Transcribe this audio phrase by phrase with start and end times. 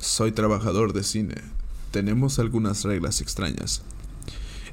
[0.00, 1.34] Soy trabajador de cine.
[1.90, 3.82] Tenemos algunas reglas extrañas.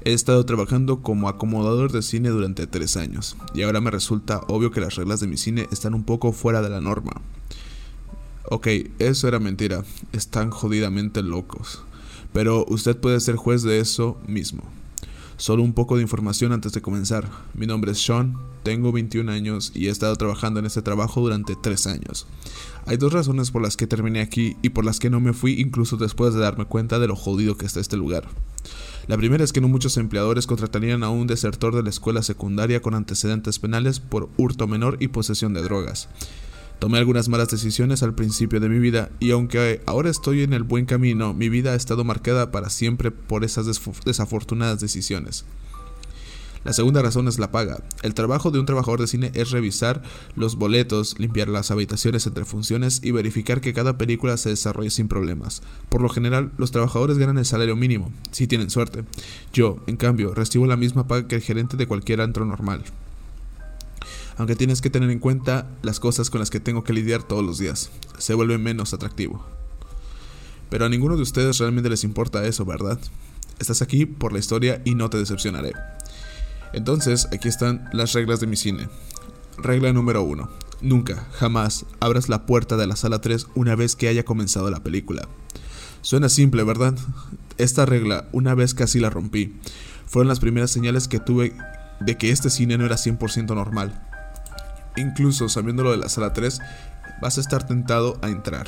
[0.06, 4.72] He estado trabajando como acomodador de cine durante tres años, y ahora me resulta obvio
[4.72, 7.22] que las reglas de mi cine están un poco fuera de la norma.
[8.50, 8.68] Ok,
[9.00, 9.84] eso era mentira,
[10.14, 11.82] están jodidamente locos.
[12.32, 14.64] Pero usted puede ser juez de eso mismo.
[15.38, 17.30] Solo un poco de información antes de comenzar.
[17.54, 21.56] Mi nombre es Sean, tengo 21 años y he estado trabajando en este trabajo durante
[21.56, 22.26] 3 años.
[22.88, 25.62] Hay dos razones por las que terminé aquí y por las que no me fui
[25.62, 28.28] incluso después de darme cuenta de lo jodido que está este lugar.
[29.06, 32.82] La primera es que no muchos empleadores contratarían a un desertor de la escuela secundaria
[32.82, 36.10] con antecedentes penales por hurto menor y posesión de drogas.
[36.80, 40.62] Tomé algunas malas decisiones al principio de mi vida y aunque ahora estoy en el
[40.62, 43.66] buen camino, mi vida ha estado marcada para siempre por esas
[44.06, 45.46] desafortunadas decisiones.
[46.64, 47.82] La segunda razón es la paga.
[48.04, 50.04] El trabajo de un trabajador de cine es revisar
[50.36, 55.08] los boletos, limpiar las habitaciones entre funciones y verificar que cada película se desarrolle sin
[55.08, 55.64] problemas.
[55.90, 59.04] Por lo general, los trabajadores ganan el salario mínimo, si tienen suerte.
[59.54, 62.84] Yo, en cambio, recibo la misma paga que el gerente de cualquier antro normal
[64.38, 67.44] aunque tienes que tener en cuenta las cosas con las que tengo que lidiar todos
[67.44, 67.90] los días.
[68.18, 69.44] Se vuelve menos atractivo.
[70.70, 73.00] Pero a ninguno de ustedes realmente les importa eso, ¿verdad?
[73.60, 75.74] Estás aquí por la historia y no te decepcionaré.
[76.74, 78.90] Entonces, aquí están las reglas de mi cine.
[79.58, 80.50] Regla número 1.
[80.82, 84.84] Nunca, jamás, abras la puerta de la sala 3 una vez que haya comenzado la
[84.84, 85.28] película.
[86.02, 86.94] Suena simple, ¿verdad?
[87.58, 89.56] Esta regla, una vez casi la rompí,
[90.06, 91.54] fueron las primeras señales que tuve
[92.00, 94.07] de que este cine no era 100% normal.
[94.98, 96.60] Incluso sabiéndolo de la sala 3,
[97.22, 98.68] vas a estar tentado a entrar.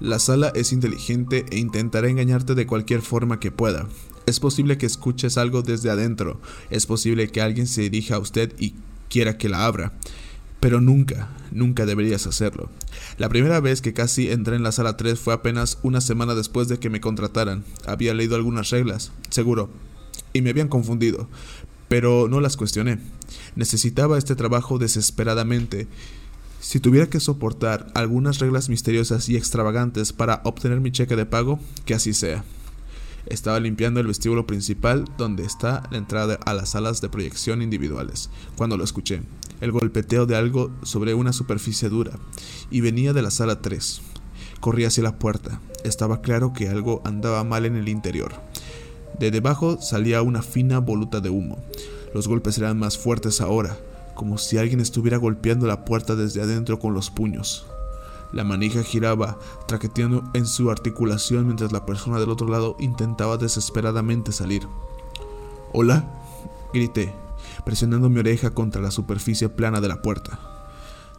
[0.00, 3.86] La sala es inteligente e intentará engañarte de cualquier forma que pueda.
[4.26, 8.52] Es posible que escuches algo desde adentro, es posible que alguien se dirija a usted
[8.58, 8.74] y
[9.08, 9.92] quiera que la abra,
[10.58, 12.68] pero nunca, nunca deberías hacerlo.
[13.18, 16.66] La primera vez que casi entré en la sala 3 fue apenas una semana después
[16.66, 17.64] de que me contrataran.
[17.86, 19.70] Había leído algunas reglas, seguro,
[20.32, 21.28] y me habían confundido,
[21.88, 22.98] pero no las cuestioné.
[23.56, 25.88] Necesitaba este trabajo desesperadamente.
[26.60, 31.58] Si tuviera que soportar algunas reglas misteriosas y extravagantes para obtener mi cheque de pago,
[31.84, 32.44] que así sea.
[33.26, 38.30] Estaba limpiando el vestíbulo principal donde está la entrada a las salas de proyección individuales,
[38.56, 39.22] cuando lo escuché,
[39.60, 42.18] el golpeteo de algo sobre una superficie dura,
[42.70, 44.02] y venía de la sala 3.
[44.60, 45.60] Corrí hacia la puerta.
[45.84, 48.32] Estaba claro que algo andaba mal en el interior.
[49.18, 51.58] De debajo salía una fina voluta de humo.
[52.14, 53.76] Los golpes eran más fuertes ahora,
[54.14, 57.66] como si alguien estuviera golpeando la puerta desde adentro con los puños.
[58.32, 64.32] La manija giraba, traqueteando en su articulación mientras la persona del otro lado intentaba desesperadamente
[64.32, 64.66] salir.
[65.72, 66.08] Hola,
[66.72, 67.14] grité,
[67.64, 70.38] presionando mi oreja contra la superficie plana de la puerta.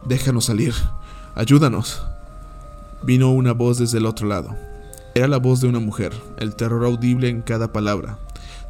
[0.04, 0.74] Déjanos salir.
[1.34, 2.02] Ayúdanos.
[3.02, 4.54] Vino una voz desde el otro lado.
[5.14, 8.18] Era la voz de una mujer, el terror audible en cada palabra.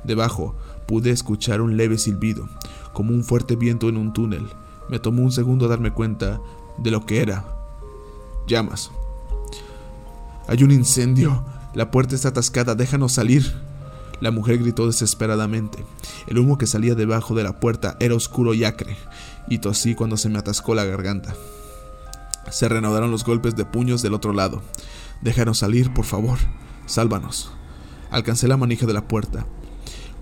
[0.04, 0.54] Debajo
[0.86, 2.46] pude escuchar un leve silbido,
[2.92, 4.46] como un fuerte viento en un túnel.
[4.90, 6.40] Me tomó un segundo darme cuenta
[6.76, 7.46] de lo que era.
[8.46, 8.90] Llamas.
[10.46, 11.42] Hay un incendio.
[11.72, 12.74] La puerta está atascada.
[12.74, 13.54] Déjanos salir.
[14.20, 15.84] La mujer gritó desesperadamente.
[16.26, 18.96] El humo que salía debajo de la puerta era oscuro y acre,
[19.48, 21.34] y tosí cuando se me atascó la garganta.
[22.50, 24.62] Se reanudaron los golpes de puños del otro lado.
[25.24, 26.38] Déjanos salir, por favor.
[26.84, 27.50] Sálvanos.
[28.10, 29.46] Alcancé la manija de la puerta.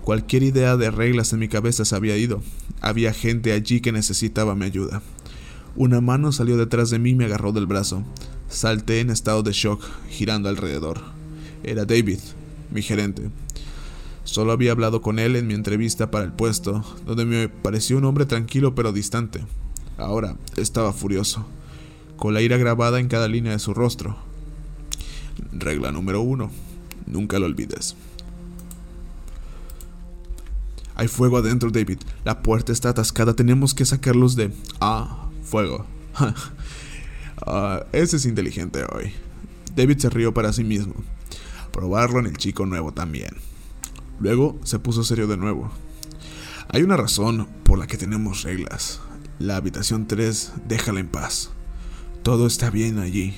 [0.01, 2.41] Cualquier idea de reglas en mi cabeza se había ido.
[2.79, 5.01] Había gente allí que necesitaba mi ayuda.
[5.75, 8.03] Una mano salió detrás de mí y me agarró del brazo.
[8.47, 11.01] Salté en estado de shock, girando alrededor.
[11.63, 12.19] Era David,
[12.71, 13.29] mi gerente.
[14.23, 18.05] Solo había hablado con él en mi entrevista para el puesto, donde me pareció un
[18.05, 19.43] hombre tranquilo pero distante.
[19.97, 21.45] Ahora estaba furioso,
[22.15, 24.32] con la ira grabada en cada línea de su rostro.
[25.53, 26.51] Regla número uno.
[27.05, 27.95] Nunca lo olvides.
[30.95, 31.99] Hay fuego adentro, David.
[32.23, 33.35] La puerta está atascada.
[33.35, 34.51] Tenemos que sacarlos de...
[34.79, 35.85] Ah, fuego.
[37.91, 39.13] Ese es inteligente hoy.
[39.75, 40.93] David se rió para sí mismo.
[41.71, 43.35] Probarlo en el chico nuevo también.
[44.19, 45.71] Luego se puso serio de nuevo.
[46.69, 49.01] Hay una razón por la que tenemos reglas.
[49.39, 51.49] La habitación 3, déjala en paz.
[52.21, 53.33] Todo está bien allí.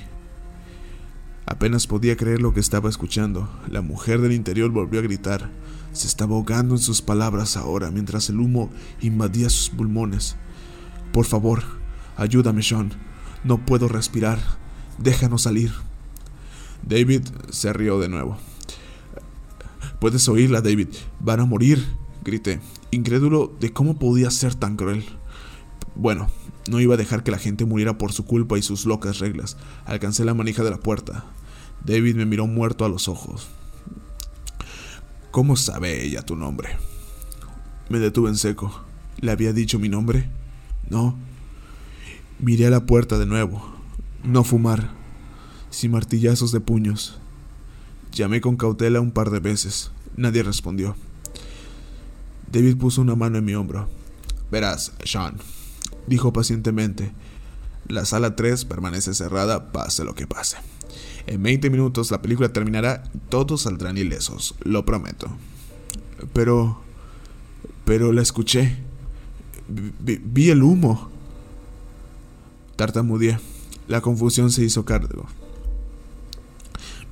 [1.46, 3.50] Apenas podía creer lo que estaba escuchando.
[3.70, 5.52] La mujer del interior volvió a gritar.
[5.94, 8.72] Se estaba ahogando en sus palabras ahora mientras el humo
[9.02, 10.36] invadía sus pulmones.
[11.14, 11.64] Por favor,
[12.18, 12.92] ayúdame, Sean.
[13.44, 14.40] No puedo respirar.
[14.98, 15.72] Déjanos salir.
[16.82, 17.22] David
[17.52, 18.38] se rió de nuevo.
[20.00, 20.90] Puedes oírla, David.
[21.20, 21.86] Van a morir,
[22.24, 22.60] grité,
[22.92, 25.06] incrédulo de cómo podía ser tan cruel.
[25.96, 26.28] Bueno,
[26.70, 29.58] No iba a dejar que la gente muriera por su culpa y sus locas reglas.
[29.86, 31.26] Alcancé la manija de la puerta.
[31.86, 33.48] David me miró muerto a los ojos.
[35.30, 36.70] ¿Cómo sabe ella tu nombre?
[37.90, 38.82] Me detuve en seco.
[39.20, 40.30] ¿Le había dicho mi nombre?
[40.90, 41.16] No.
[42.40, 43.64] Miré a la puerta de nuevo.
[44.24, 44.90] No fumar.
[45.70, 47.20] Sin martillazos de puños.
[48.12, 49.92] Llamé con cautela un par de veces.
[50.16, 50.96] Nadie respondió.
[52.52, 53.88] David puso una mano en mi hombro.
[54.50, 55.38] Verás, Sean,
[56.08, 57.12] dijo pacientemente.
[57.88, 60.58] La sala 3 permanece cerrada, pase lo que pase.
[61.28, 65.28] En 20 minutos la película terminará y todos saldrán ilesos, lo prometo.
[66.34, 66.82] Pero...
[67.86, 68.78] Pero la escuché.
[69.68, 71.10] Vi, el humo.
[72.76, 73.40] Tartamudeé.
[73.88, 75.28] La confusión se hizo cargo.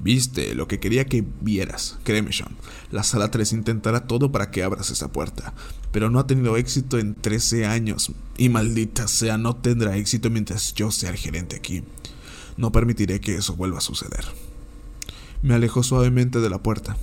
[0.03, 2.51] Viste lo que quería que vieras, créeme, Sean.
[2.91, 5.53] La sala 3 intentará todo para que abras esa puerta,
[5.93, 10.73] pero no ha tenido éxito en 13 años, y maldita sea, no tendrá éxito mientras
[10.73, 11.83] yo sea el gerente aquí.
[12.57, 14.25] No permitiré que eso vuelva a suceder.
[15.41, 16.97] Me alejó suavemente de la puerta.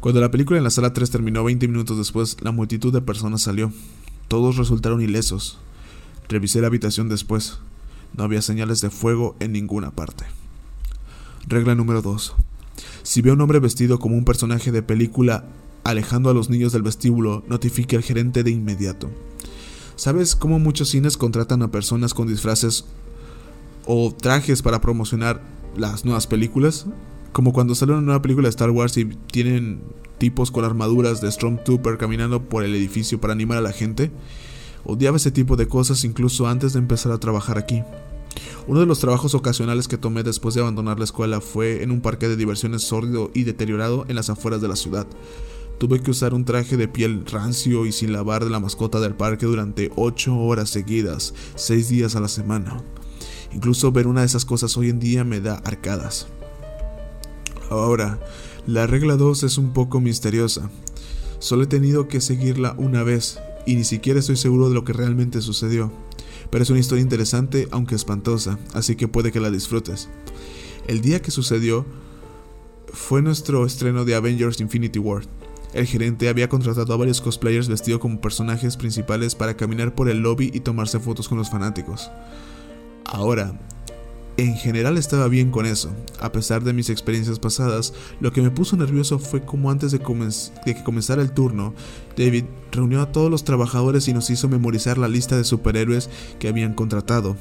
[0.00, 3.42] Cuando la película en la sala 3 terminó 20 minutos después, la multitud de personas
[3.42, 3.72] salió.
[4.26, 5.58] Todos resultaron ilesos.
[6.28, 7.58] Revisé la habitación después.
[8.16, 10.24] No había señales de fuego en ninguna parte.
[11.46, 12.34] Regla número 2.
[13.02, 15.44] Si ve a un hombre vestido como un personaje de película
[15.84, 19.08] alejando a los niños del vestíbulo, notifique al gerente de inmediato.
[19.96, 22.84] ¿Sabes cómo muchos cines contratan a personas con disfraces
[23.86, 25.42] o trajes para promocionar
[25.76, 26.86] las nuevas películas?
[27.32, 29.80] Como cuando sale una nueva película de Star Wars y tienen
[30.18, 34.10] tipos con armaduras de Stormtrooper caminando por el edificio para animar a la gente.
[34.84, 37.82] Odiaba ese tipo de cosas incluso antes de empezar a trabajar aquí.
[38.66, 42.00] Uno de los trabajos ocasionales que tomé después de abandonar la escuela fue en un
[42.00, 45.06] parque de diversiones sórdido y deteriorado en las afueras de la ciudad.
[45.78, 49.14] Tuve que usar un traje de piel rancio y sin lavar de la mascota del
[49.14, 52.82] parque durante 8 horas seguidas, 6 días a la semana.
[53.54, 56.26] Incluso ver una de esas cosas hoy en día me da arcadas.
[57.70, 58.18] Ahora,
[58.66, 60.68] la regla 2 es un poco misteriosa.
[61.38, 64.92] Solo he tenido que seguirla una vez y ni siquiera estoy seguro de lo que
[64.92, 65.92] realmente sucedió
[66.50, 70.08] pero es una historia interesante aunque espantosa, así que puede que la disfrutes.
[70.86, 71.84] El día que sucedió
[72.92, 75.24] fue nuestro estreno de Avengers Infinity War.
[75.74, 80.20] El gerente había contratado a varios cosplayers vestidos como personajes principales para caminar por el
[80.20, 82.10] lobby y tomarse fotos con los fanáticos.
[83.04, 83.58] Ahora,
[84.38, 85.90] en general estaba bien con eso.
[86.20, 89.98] A pesar de mis experiencias pasadas, lo que me puso nervioso fue como antes de,
[89.98, 91.74] que comenzara el turno,
[92.16, 96.08] David reunió a todos los trabajadores y nos hizo memorizar la lista de superhéroes
[96.38, 97.36] que habían contratado.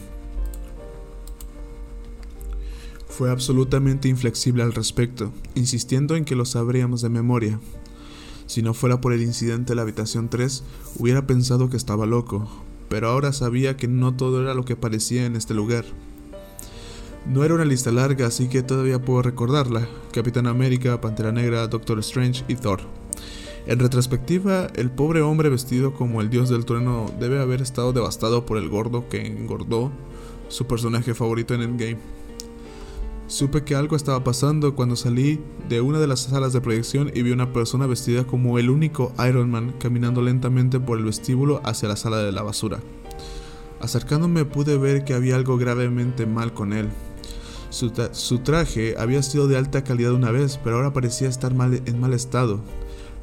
[3.08, 7.60] Fue absolutamente inflexible al respecto, insistiendo en que lo sabríamos de memoria.
[8.48, 10.64] Si no fuera por el incidente de la habitación 3,
[10.98, 12.50] hubiera pensado que estaba loco,
[12.90, 15.86] pero ahora sabía que no todo era lo que parecía en este lugar.
[17.26, 19.88] No era una lista larga, así que todavía puedo recordarla.
[20.12, 22.80] Capitán América, Pantera Negra, Doctor Strange y Thor.
[23.66, 28.46] En retrospectiva, el pobre hombre vestido como el dios del trueno debe haber estado devastado
[28.46, 29.92] por el gordo que engordó
[30.48, 31.98] su personaje favorito en Endgame.
[33.28, 37.24] Supe que algo estaba pasando cuando salí de una de las salas de proyección y
[37.24, 41.90] vi una persona vestida como el único Iron Man caminando lentamente por el vestíbulo hacia
[41.90, 42.80] la sala de la basura.
[43.82, 46.90] Acercándome pude ver que había algo gravemente mal con él.
[47.70, 52.14] Su, traje había sido de alta calidad una vez, pero ahora parecía estar en mal
[52.14, 52.62] estado.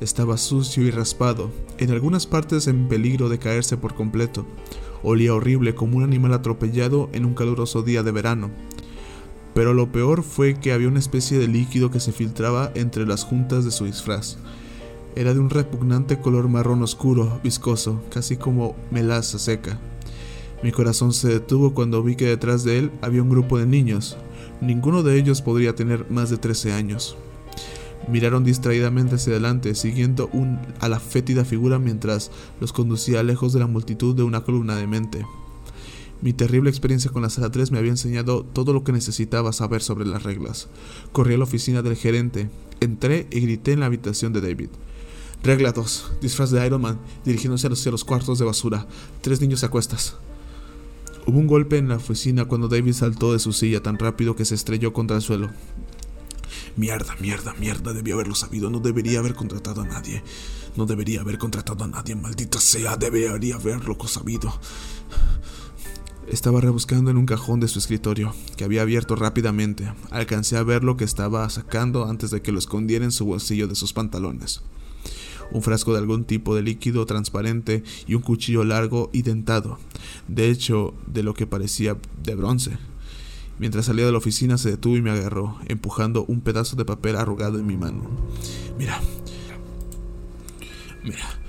[0.00, 4.46] Estaba sucio y raspado, en algunas partes en peligro de caerse por completo.
[5.02, 8.50] Olía horrible como un animal atropellado en un caluroso día de verano.
[9.54, 13.24] Pero lo peor fue que había una especie de líquido que se filtraba entre las
[13.24, 14.36] juntas de su disfraz.
[15.16, 19.78] Era de un repugnante color marrón oscuro, viscoso, casi como melaza seca.
[20.64, 24.16] Mi corazón se detuvo cuando vi que detrás de él había un grupo de niños,
[24.62, 27.16] Ninguno de ellos podría tener más de 13 años.
[28.08, 30.30] Miraron distraídamente hacia adelante, siguiendo
[30.80, 32.30] a la fétida figura mientras
[32.62, 35.26] los conducía lejos de la multitud de una columna de mente.
[36.22, 39.82] Mi terrible experiencia con la sala 3 me había enseñado todo lo que necesitaba saber
[39.82, 40.68] sobre las reglas.
[41.12, 42.48] Corrí a la oficina del gerente,
[42.80, 44.70] entré y grité en la habitación de David.
[45.42, 46.12] Regla 2.
[46.22, 48.86] Disfraz de Iron Man, dirigiéndose hacia los cuartos de basura.
[49.20, 50.16] Tres niños a cuestas.
[51.26, 54.44] Hubo un golpe en la oficina cuando David saltó de su silla tan rápido que
[54.44, 55.50] se estrelló contra el suelo.
[56.76, 60.22] Mierda, mierda, mierda, debía haberlo sabido, no debería haber contratado a nadie.
[60.76, 64.52] No debería haber contratado a nadie, maldita sea, debería haberlo sabido.
[66.26, 69.92] Estaba rebuscando en un cajón de su escritorio, que había abierto rápidamente.
[70.10, 73.68] Alcancé a ver lo que estaba sacando antes de que lo escondiera en su bolsillo
[73.68, 74.62] de sus pantalones.
[75.52, 79.78] Un frasco de algún tipo de líquido transparente y un cuchillo largo y dentado,
[80.28, 82.78] de hecho de lo que parecía de bronce.
[83.58, 87.16] Mientras salía de la oficina se detuvo y me agarró, empujando un pedazo de papel
[87.16, 88.10] arrugado en mi mano.
[88.78, 89.00] Mira.
[91.04, 91.43] Mira.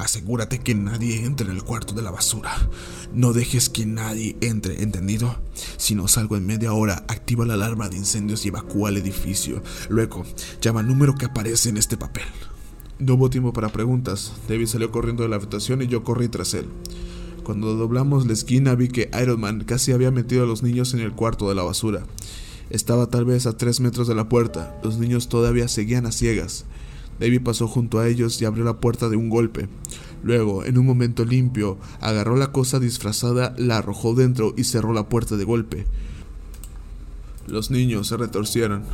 [0.00, 2.56] Asegúrate que nadie entre en el cuarto de la basura.
[3.12, 5.38] No dejes que nadie entre, ¿entendido?
[5.76, 9.62] Si no salgo en media hora, activa la alarma de incendios y evacúa el edificio.
[9.90, 10.24] Luego,
[10.62, 12.24] llama al número que aparece en este papel.
[12.98, 14.32] No hubo tiempo para preguntas.
[14.48, 16.66] David salió corriendo de la habitación y yo corrí tras él.
[17.44, 21.00] Cuando doblamos la esquina vi que Iron Man casi había metido a los niños en
[21.00, 22.06] el cuarto de la basura.
[22.70, 24.80] Estaba tal vez a tres metros de la puerta.
[24.82, 26.64] Los niños todavía seguían a ciegas.
[27.20, 29.68] David pasó junto a ellos y abrió la puerta de un golpe.
[30.22, 35.08] Luego, en un momento limpio, agarró la cosa disfrazada, la arrojó dentro y cerró la
[35.08, 35.86] puerta de golpe.
[37.46, 38.84] Los niños se retorcieron,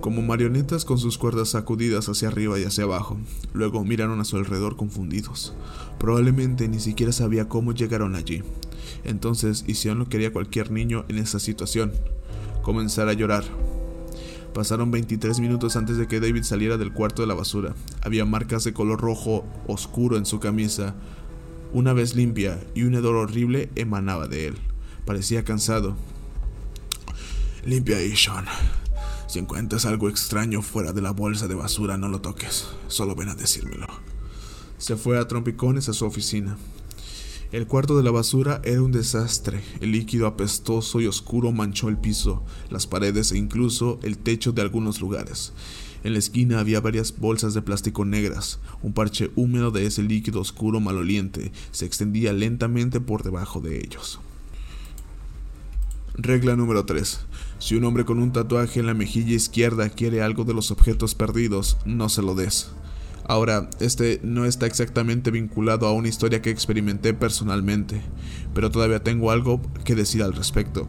[0.00, 3.16] como marionetas con sus cuerdas sacudidas hacia arriba y hacia abajo.
[3.52, 5.54] Luego miraron a su alrededor confundidos.
[5.98, 8.42] Probablemente ni siquiera sabía cómo llegaron allí.
[9.04, 11.92] Entonces hicieron lo que haría cualquier niño en esa situación.
[12.62, 13.44] Comenzar a llorar.
[14.54, 17.74] Pasaron 23 minutos antes de que David saliera del cuarto de la basura.
[18.02, 20.94] Había marcas de color rojo oscuro en su camisa.
[21.72, 24.54] Una vez limpia y un hedor horrible emanaba de él.
[25.04, 25.96] Parecía cansado.
[27.64, 28.46] Limpia ahí, Sean.
[29.26, 32.68] Si encuentras algo extraño fuera de la bolsa de basura, no lo toques.
[32.86, 33.88] Solo ven a decírmelo.
[34.78, 36.56] Se fue a trompicones a su oficina.
[37.54, 39.62] El cuarto de la basura era un desastre.
[39.80, 44.60] El líquido apestoso y oscuro manchó el piso, las paredes e incluso el techo de
[44.60, 45.52] algunos lugares.
[46.02, 48.58] En la esquina había varias bolsas de plástico negras.
[48.82, 54.18] Un parche húmedo de ese líquido oscuro maloliente se extendía lentamente por debajo de ellos.
[56.14, 57.20] Regla número 3.
[57.60, 61.14] Si un hombre con un tatuaje en la mejilla izquierda quiere algo de los objetos
[61.14, 62.72] perdidos, no se lo des.
[63.26, 68.02] Ahora, este no está exactamente vinculado a una historia que experimenté personalmente,
[68.54, 70.86] pero todavía tengo algo que decir al respecto.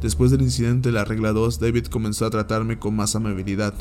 [0.00, 3.74] Después del incidente de la regla 2, David comenzó a tratarme con más amabilidad.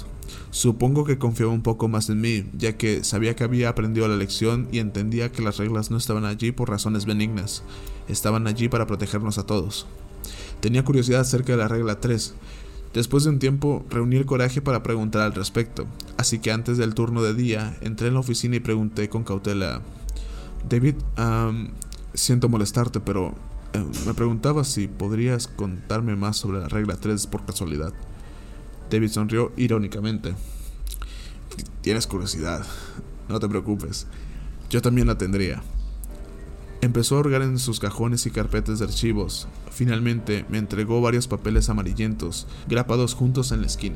[0.52, 4.16] Supongo que confiaba un poco más en mí, ya que sabía que había aprendido la
[4.16, 7.64] lección y entendía que las reglas no estaban allí por razones benignas,
[8.08, 9.86] estaban allí para protegernos a todos.
[10.62, 12.36] Tenía curiosidad acerca de la regla 3,
[12.94, 16.94] Después de un tiempo reuní el coraje para preguntar al respecto, así que antes del
[16.94, 19.82] turno de día entré en la oficina y pregunté con cautela,
[20.70, 20.96] David,
[22.14, 23.34] siento molestarte, pero
[23.74, 27.94] eh, me preguntaba si podrías contarme más sobre la regla 3 por casualidad.
[28.92, 30.36] David sonrió irónicamente.
[31.82, 32.64] Tienes curiosidad,
[33.28, 34.06] no te preocupes,
[34.70, 35.64] yo también la tendría.
[36.84, 39.48] Empezó a hurgar en sus cajones y carpetas de archivos.
[39.72, 43.96] Finalmente me entregó varios papeles amarillentos, grapados juntos en la esquina.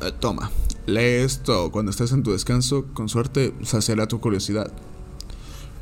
[0.00, 0.50] Eh, toma,
[0.86, 4.72] lee esto cuando estés en tu descanso, con suerte saciará tu curiosidad.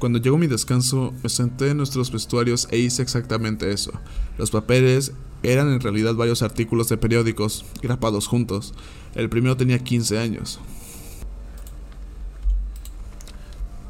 [0.00, 3.92] Cuando llegó mi descanso, me senté en nuestros vestuarios e hice exactamente eso.
[4.38, 5.12] Los papeles
[5.44, 8.74] eran en realidad varios artículos de periódicos, grapados juntos.
[9.14, 10.58] El primero tenía 15 años,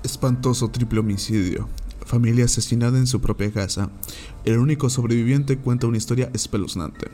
[0.04, 1.66] Espantoso triple homicidio.
[2.04, 3.88] Familia asesinada en su propia casa.
[4.44, 7.08] El único sobreviviente cuenta una historia espeluznante.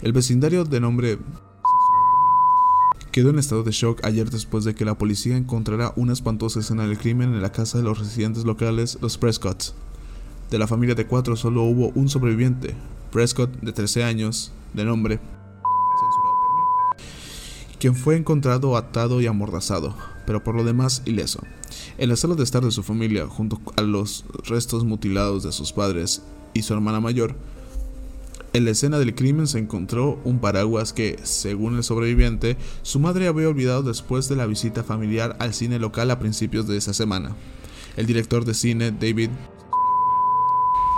[0.00, 1.18] El vecindario de nombre
[3.12, 6.86] quedó en estado de shock ayer después de que la policía encontrara una espantosa escena
[6.86, 9.74] del crimen en la casa de los residentes locales, los Prescotts.
[10.50, 12.74] De la familia de cuatro solo hubo un sobreviviente,
[13.12, 15.20] Prescott, de 13 años, de nombre
[17.80, 19.96] quien fue encontrado atado y amordazado,
[20.26, 21.42] pero por lo demás ileso.
[21.98, 25.72] En la sala de estar de su familia, junto a los restos mutilados de sus
[25.72, 26.22] padres
[26.54, 27.36] y su hermana mayor,
[28.52, 33.28] en la escena del crimen se encontró un paraguas que, según el sobreviviente, su madre
[33.28, 37.36] había olvidado después de la visita familiar al cine local a principios de esa semana.
[37.96, 39.30] El director de cine, David,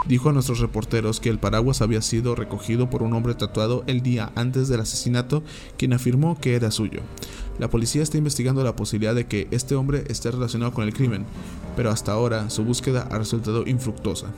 [0.06, 4.02] dijo a nuestros reporteros que el paraguas había sido recogido por un hombre tatuado el
[4.02, 5.42] día antes del asesinato,
[5.76, 7.00] quien afirmó que era suyo.
[7.58, 11.24] La policía está investigando la posibilidad de que este hombre esté relacionado con el crimen,
[11.76, 14.28] pero hasta ahora su búsqueda ha resultado infructuosa.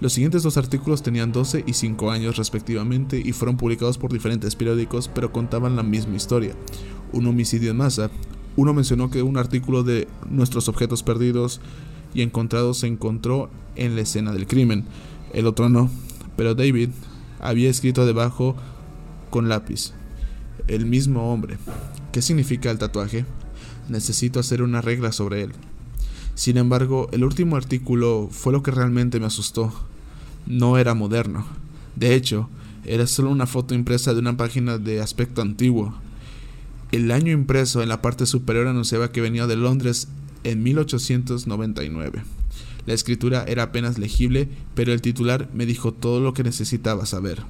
[0.00, 4.56] Los siguientes dos artículos tenían 12 y 5 años respectivamente y fueron publicados por diferentes
[4.56, 6.54] periódicos, pero contaban la misma historia.
[7.12, 8.10] Un homicidio en masa.
[8.56, 11.60] Uno mencionó que un artículo de nuestros objetos perdidos
[12.14, 14.84] y encontrados se encontró en la escena del crimen.
[15.32, 15.90] El otro no,
[16.36, 16.90] pero David
[17.40, 18.56] había escrito debajo
[19.30, 19.92] con lápiz.
[20.68, 21.58] El mismo hombre.
[22.12, 23.24] ¿Qué significa el tatuaje?
[23.88, 25.52] Necesito hacer una regla sobre él.
[26.34, 29.72] Sin embargo, el último artículo fue lo que realmente me asustó.
[30.46, 31.46] No era moderno.
[31.96, 32.48] De hecho,
[32.84, 35.94] era solo una foto impresa de una página de aspecto antiguo.
[36.90, 40.08] El año impreso en la parte superior anunciaba que venía de Londres
[40.44, 42.22] en 1899.
[42.86, 47.42] La escritura era apenas legible, pero el titular me dijo todo lo que necesitaba saber.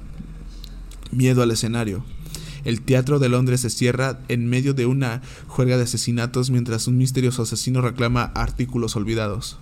[1.11, 2.03] Miedo al escenario.
[2.65, 6.97] El teatro de Londres se cierra en medio de una juerga de asesinatos mientras un
[6.97, 9.57] misterioso asesino reclama artículos olvidados.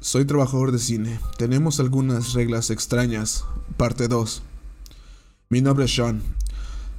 [0.00, 1.20] Soy trabajador de cine.
[1.36, 3.44] Tenemos algunas reglas extrañas.
[3.76, 4.42] Parte 2.
[5.50, 6.22] Mi nombre es Sean.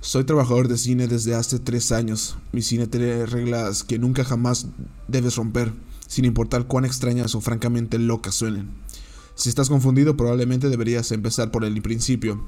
[0.03, 2.35] Soy trabajador de cine desde hace tres años.
[2.53, 4.65] Mi cine tiene reglas que nunca jamás
[5.07, 5.73] debes romper,
[6.07, 8.71] sin importar cuán extrañas o francamente locas suenen.
[9.35, 12.43] Si estás confundido, probablemente deberías empezar por el principio.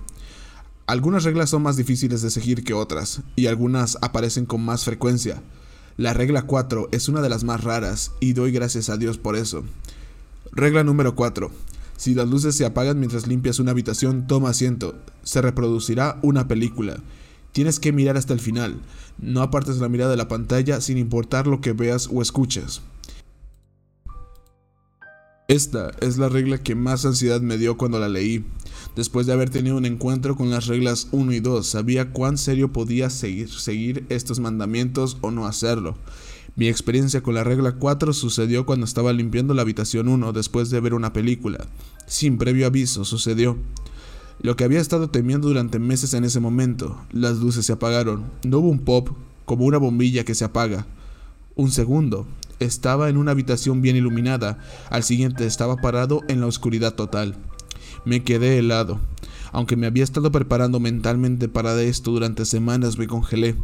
[0.87, 5.43] Algunas reglas son más difíciles de seguir que otras, y algunas aparecen con más frecuencia.
[5.95, 9.35] La regla 4 es una de las más raras, y doy gracias a Dios por
[9.35, 9.63] eso.
[10.53, 11.51] Regla número 4.
[11.97, 14.95] Si las luces se apagan mientras limpias una habitación, toma asiento.
[15.21, 16.97] Se reproducirá una película.
[17.53, 18.81] Tienes que mirar hasta el final.
[19.19, 22.81] No apartes la mirada de la pantalla sin importar lo que veas o escuches.
[25.47, 28.43] Esta es la regla que más ansiedad me dio cuando la leí.
[28.95, 32.73] Después de haber tenido un encuentro con las reglas 1 y 2, sabía cuán serio
[32.73, 35.95] podía seguir, seguir estos mandamientos o no hacerlo.
[36.55, 40.79] Mi experiencia con la regla 4 sucedió cuando estaba limpiando la habitación 1 después de
[40.79, 41.67] ver una película.
[42.07, 43.57] Sin previo aviso sucedió.
[44.43, 47.01] Lo que había estado temiendo durante meses en ese momento.
[47.11, 48.25] Las luces se apagaron.
[48.43, 49.09] No hubo un pop,
[49.45, 50.85] como una bombilla que se apaga.
[51.55, 52.27] Un segundo.
[52.59, 54.59] Estaba en una habitación bien iluminada.
[54.91, 57.35] Al siguiente estaba parado en la oscuridad total.
[58.05, 58.99] Me quedé helado.
[59.51, 63.55] Aunque me había estado preparando mentalmente para esto durante semanas, me congelé.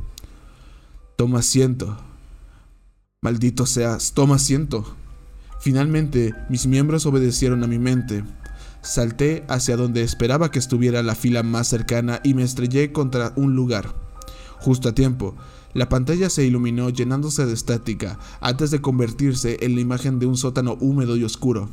[1.16, 1.98] Toma asiento,
[3.22, 4.86] Maldito seas, toma asiento.
[5.60, 8.24] Finalmente, mis miembros obedecieron a mi mente.
[8.82, 13.56] Salté hacia donde esperaba que estuviera la fila más cercana y me estrellé contra un
[13.56, 13.94] lugar.
[14.60, 15.36] Justo a tiempo,
[15.74, 20.38] la pantalla se iluminó llenándose de estática antes de convertirse en la imagen de un
[20.38, 21.70] sótano húmedo y oscuro.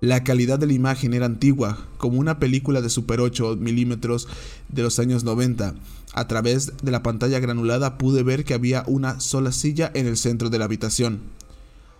[0.00, 4.28] La calidad de la imagen era antigua, como una película de Super 8 milímetros
[4.68, 5.74] de los años 90.
[6.14, 10.16] A través de la pantalla granulada pude ver que había una sola silla en el
[10.16, 11.18] centro de la habitación.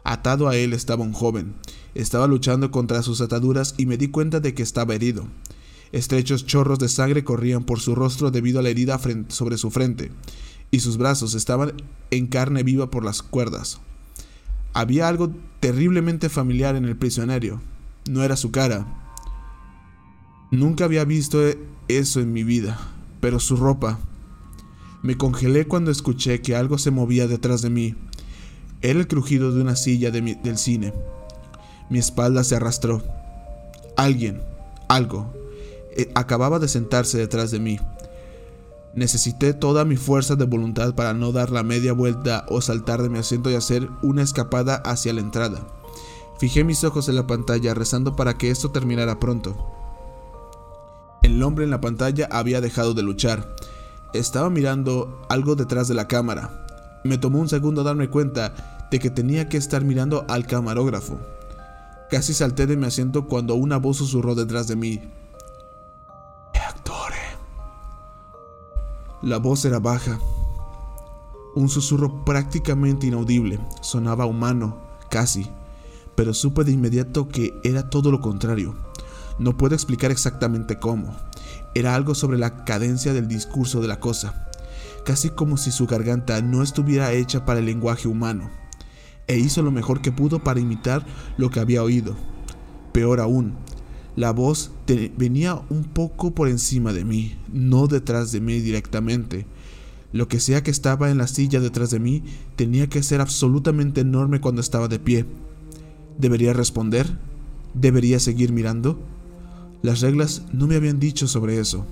[0.05, 1.55] Atado a él estaba un joven.
[1.95, 5.27] Estaba luchando contra sus ataduras y me di cuenta de que estaba herido.
[5.93, 10.11] Estrechos chorros de sangre corrían por su rostro debido a la herida sobre su frente,
[10.71, 11.73] y sus brazos estaban
[12.11, 13.81] en carne viva por las cuerdas.
[14.75, 17.61] Había algo terriblemente familiar en el prisionero,
[18.09, 18.87] no era su cara.
[20.51, 21.41] Nunca había visto
[21.89, 22.79] eso en mi vida,
[23.21, 23.99] pero su ropa.
[25.03, 27.95] Me congelé cuando escuché que algo se movía detrás de mí.
[28.81, 30.93] Era el crujido de una silla del cine.
[31.91, 33.03] Mi espalda se arrastró.
[33.97, 34.41] Alguien,
[34.89, 35.33] algo,
[35.97, 37.81] eh, acababa de sentarse detrás de mí.
[38.95, 43.09] Necesité toda mi fuerza de voluntad para no dar la media vuelta o saltar de
[43.09, 45.67] mi asiento y hacer una escapada hacia la entrada.
[46.39, 49.57] Fijé mis ojos en la pantalla rezando para que esto terminara pronto.
[51.25, 53.57] El hombre en la pantalla había dejado de luchar.
[54.15, 56.68] Estaba mirando algo detrás de la cámara.
[57.05, 61.19] Me tomó un segundo darme cuenta de que tenía que estar mirando al camarógrafo.
[62.11, 65.03] Casi salté de mi asiento cuando una voz susurró detrás de mí.
[66.55, 67.17] Actore.
[69.23, 70.19] La voz era baja.
[71.55, 73.59] Un susurro prácticamente inaudible.
[73.83, 74.79] Sonaba humano,
[75.11, 75.51] casi
[76.19, 78.75] pero supe de inmediato que era todo lo contrario.
[79.39, 81.15] No puedo explicar exactamente cómo.
[81.77, 84.48] Era algo sobre la cadencia del discurso de la cosa,
[85.09, 88.51] casi como si su garganta no estuviera hecha para el lenguaje humano,
[89.27, 91.07] e hizo lo mejor que pudo para imitar
[91.39, 92.15] lo que había oído.
[92.93, 93.55] Peor aún,
[94.17, 94.71] la voz
[95.17, 99.47] venía un poco por encima de mí, no detrás de mí directamente.
[100.13, 102.23] Lo que sea que estaba en la silla detrás de mí
[102.57, 105.25] tenía que ser absolutamente enorme cuando estaba de pie
[106.19, 107.07] ¿Debería responder?
[107.73, 109.01] ¿Debería seguir mirando?
[109.81, 111.87] Las reglas no me habían dicho sobre eso.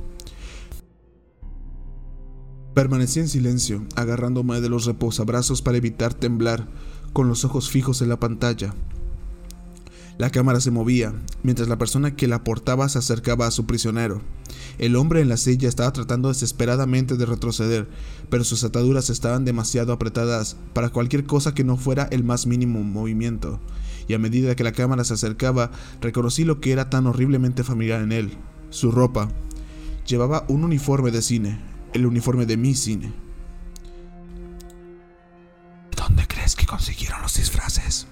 [2.77, 6.69] Permanecí en silencio, agarrándome de los reposabrazos para evitar temblar,
[7.15, 8.75] con los ojos fijos en la pantalla.
[10.19, 14.21] La cámara se movía, mientras la persona que la portaba se acercaba a su prisionero.
[14.77, 17.89] El hombre en la silla estaba tratando desesperadamente de retroceder,
[18.29, 22.83] pero sus ataduras estaban demasiado apretadas para cualquier cosa que no fuera el más mínimo
[22.83, 23.59] movimiento,
[24.07, 25.71] y a medida que la cámara se acercaba,
[26.03, 28.33] reconocí lo que era tan horriblemente familiar en él,
[28.69, 29.31] su ropa.
[30.07, 33.13] Llevaba un uniforme de cine, el uniforme de mi cine.
[35.97, 38.07] ¿Dónde crees que consiguieron los disfraces?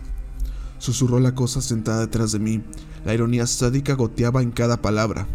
[0.85, 2.63] susurró la cosa sentada detrás de mí.
[3.07, 5.27] La ironía sádica goteaba en cada palabra.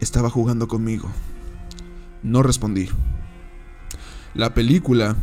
[0.00, 1.08] Estaba jugando conmigo.
[2.22, 2.88] No respondí.
[4.34, 5.16] La película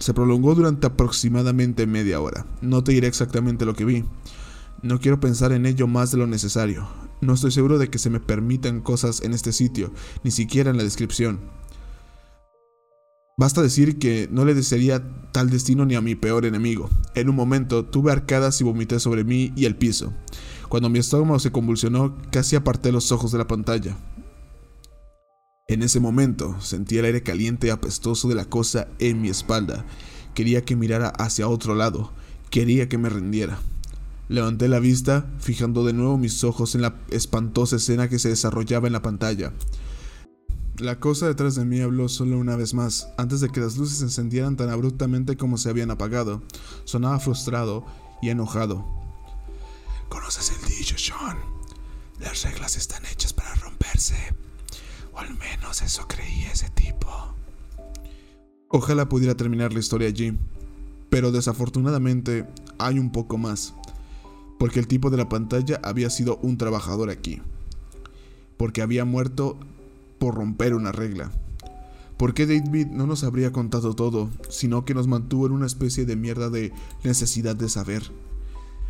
[0.00, 2.46] se prolongó durante aproximadamente media hora.
[2.60, 4.04] No te diré exactamente lo que vi.
[4.82, 6.88] No quiero pensar en ello más de lo necesario.
[7.20, 10.76] No estoy seguro de que se me permitan cosas en este sitio, ni siquiera en
[10.76, 11.40] la descripción.
[13.38, 16.90] Basta decir que no le desearía tal destino ni a mi peor enemigo.
[17.14, 20.12] En un momento tuve arcadas y vomité sobre mí y el piso.
[20.68, 23.96] Cuando mi estómago se convulsionó, casi aparté los ojos de la pantalla.
[25.68, 29.84] En ese momento sentí el aire caliente y apestoso de la cosa en mi espalda.
[30.34, 32.10] Quería que mirara hacia otro lado.
[32.50, 33.60] Quería que me rindiera.
[34.28, 38.86] Levanté la vista, fijando de nuevo mis ojos en la espantosa escena que se desarrollaba
[38.86, 39.52] en la pantalla.
[40.78, 43.98] La cosa detrás de mí habló solo una vez más, antes de que las luces
[43.98, 46.42] se encendieran tan abruptamente como se habían apagado.
[46.84, 47.84] Sonaba frustrado
[48.22, 48.84] y enojado.
[50.08, 51.38] Conoces el dicho, Sean.
[52.20, 54.16] Las reglas están hechas para romperse.
[55.14, 57.08] O al menos eso creía ese tipo.
[58.68, 60.38] Ojalá pudiera terminar la historia allí,
[61.08, 62.46] pero desafortunadamente
[62.78, 63.74] hay un poco más,
[64.58, 67.40] porque el tipo de la pantalla había sido un trabajador aquí,
[68.56, 69.56] porque había muerto
[70.18, 71.30] por romper una regla.
[72.16, 76.04] ¿Por qué David no nos habría contado todo, sino que nos mantuvo en una especie
[76.04, 76.72] de mierda de
[77.04, 78.02] necesidad de saber?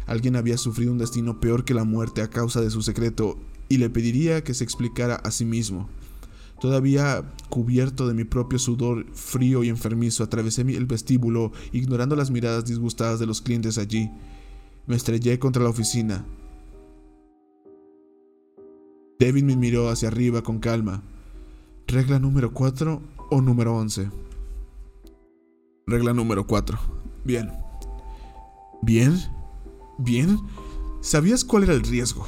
[0.06, 3.76] Alguien había sufrido un destino peor que la muerte a causa de su secreto y
[3.76, 5.90] le pediría que se explicara a sí mismo.
[6.58, 12.64] Todavía cubierto de mi propio sudor frío y enfermizo, atravesé el vestíbulo, ignorando las miradas
[12.64, 14.10] disgustadas de los clientes allí.
[14.88, 16.24] Me estrellé contra la oficina.
[19.20, 21.02] David me miró hacia arriba con calma.
[21.86, 24.10] ¿Regla número 4 o número 11?
[25.86, 26.78] Regla número 4.
[27.22, 27.52] Bien.
[28.80, 29.14] ¿Bien?
[29.98, 30.38] ¿Bien?
[31.02, 32.26] Sabías cuál era el riesgo.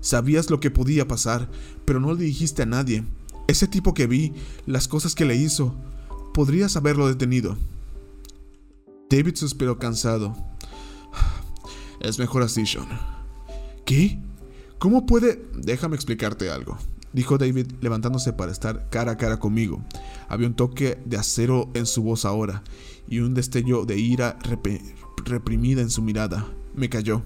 [0.00, 1.48] Sabías lo que podía pasar,
[1.84, 3.04] pero no le dijiste a nadie.
[3.46, 4.32] Ese tipo que vi,
[4.66, 5.76] las cosas que le hizo,
[6.34, 7.56] podrías haberlo detenido.
[9.08, 10.34] David suspiró cansado.
[12.00, 12.88] Es mejor así, Sean.
[13.84, 14.18] ¿Qué?
[14.78, 15.42] ¿Cómo puede...?
[15.54, 16.78] Déjame explicarte algo
[17.12, 19.82] dijo David levantándose para estar cara a cara conmigo.
[20.28, 22.62] Había un toque de acero en su voz ahora
[23.08, 24.38] y un destello de ira
[25.24, 26.46] reprimida en su mirada.
[26.74, 27.22] Me cayó.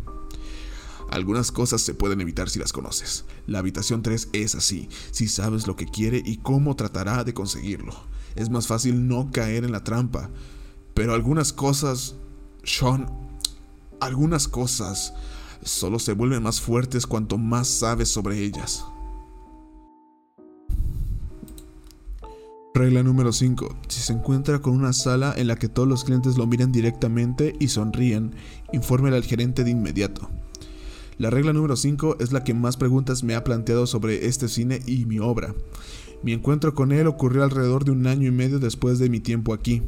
[1.10, 3.24] Algunas cosas se pueden evitar si las conoces.
[3.46, 7.94] La habitación 3 es así, si sabes lo que quiere y cómo tratará de conseguirlo.
[8.36, 10.30] Es más fácil no caer en la trampa.
[10.94, 12.16] Pero algunas cosas,
[12.64, 13.06] Sean,
[14.00, 15.14] algunas cosas
[15.62, 18.84] solo se vuelven más fuertes cuanto más sabes sobre ellas.
[22.76, 23.76] Regla número 5.
[23.86, 27.54] Si se encuentra con una sala en la que todos los clientes lo miran directamente
[27.60, 28.34] y sonríen,
[28.72, 30.28] infórmele al gerente de inmediato.
[31.16, 34.80] La regla número 5 es la que más preguntas me ha planteado sobre este cine
[34.86, 35.54] y mi obra.
[36.24, 39.54] Mi encuentro con él ocurrió alrededor de un año y medio después de mi tiempo
[39.54, 39.80] aquí.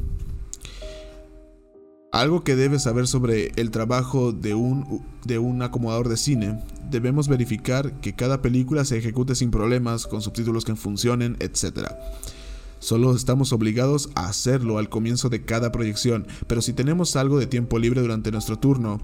[2.11, 7.27] Algo que debes saber sobre el trabajo de un, de un acomodador de cine, debemos
[7.27, 11.89] verificar que cada película se ejecute sin problemas, con subtítulos que funcionen, etc.
[12.79, 17.47] Solo estamos obligados a hacerlo al comienzo de cada proyección, pero si tenemos algo de
[17.47, 19.01] tiempo libre durante nuestro turno,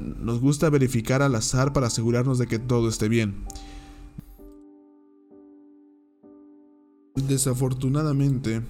[0.00, 3.44] nos gusta verificar al azar para asegurarnos de que todo esté bien.
[7.16, 8.62] Desafortunadamente,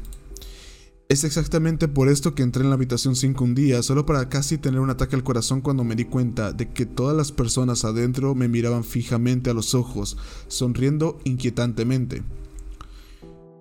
[1.08, 4.58] es exactamente por esto que entré en la habitación 5 un día, solo para casi
[4.58, 8.34] tener un ataque al corazón cuando me di cuenta de que todas las personas adentro
[8.34, 10.16] me miraban fijamente a los ojos,
[10.48, 12.24] sonriendo inquietantemente.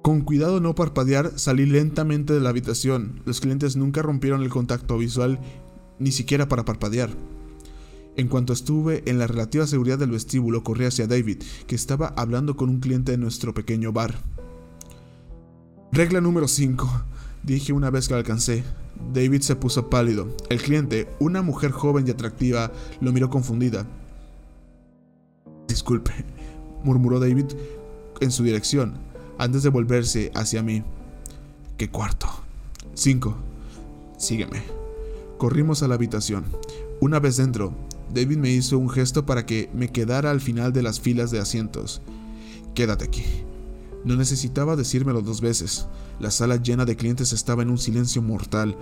[0.01, 3.21] Con cuidado no parpadear, salí lentamente de la habitación.
[3.25, 5.39] Los clientes nunca rompieron el contacto visual,
[5.99, 7.12] ni siquiera para parpadear.
[8.17, 12.55] En cuanto estuve en la relativa seguridad del vestíbulo, corrí hacia David, que estaba hablando
[12.55, 14.19] con un cliente de nuestro pequeño bar.
[15.91, 17.03] Regla número 5,
[17.45, 18.63] dije una vez que alcancé.
[19.13, 20.27] David se puso pálido.
[20.49, 23.86] El cliente, una mujer joven y atractiva, lo miró confundida.
[25.67, 26.12] Disculpe,
[26.84, 27.45] murmuró David
[28.21, 28.93] en su dirección
[29.38, 30.84] antes de volverse hacia mí.
[31.77, 32.27] ¿Qué cuarto?
[32.93, 33.36] Cinco.
[34.17, 34.63] Sígueme.
[35.38, 36.45] Corrimos a la habitación.
[37.01, 37.73] Una vez dentro,
[38.13, 41.39] David me hizo un gesto para que me quedara al final de las filas de
[41.39, 42.01] asientos.
[42.73, 43.25] Quédate aquí.
[44.06, 45.88] No necesitaba decírmelo dos veces.
[46.20, 48.78] La sala llena de clientes estaba en un silencio mortal.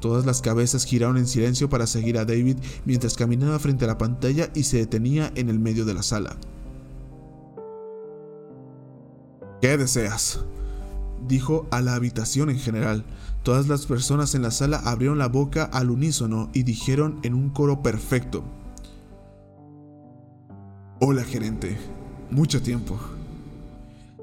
[0.00, 3.98] Todas las cabezas giraron en silencio para seguir a David mientras caminaba frente a la
[3.98, 6.36] pantalla y se detenía en el medio de la sala.
[9.60, 10.44] ¿Qué deseas?
[11.26, 13.04] Dijo a la habitación en general.
[13.42, 17.50] Todas las personas en la sala abrieron la boca al unísono y dijeron en un
[17.50, 18.44] coro perfecto.
[21.00, 21.76] Hola, gerente.
[22.30, 23.17] Mucho tiempo.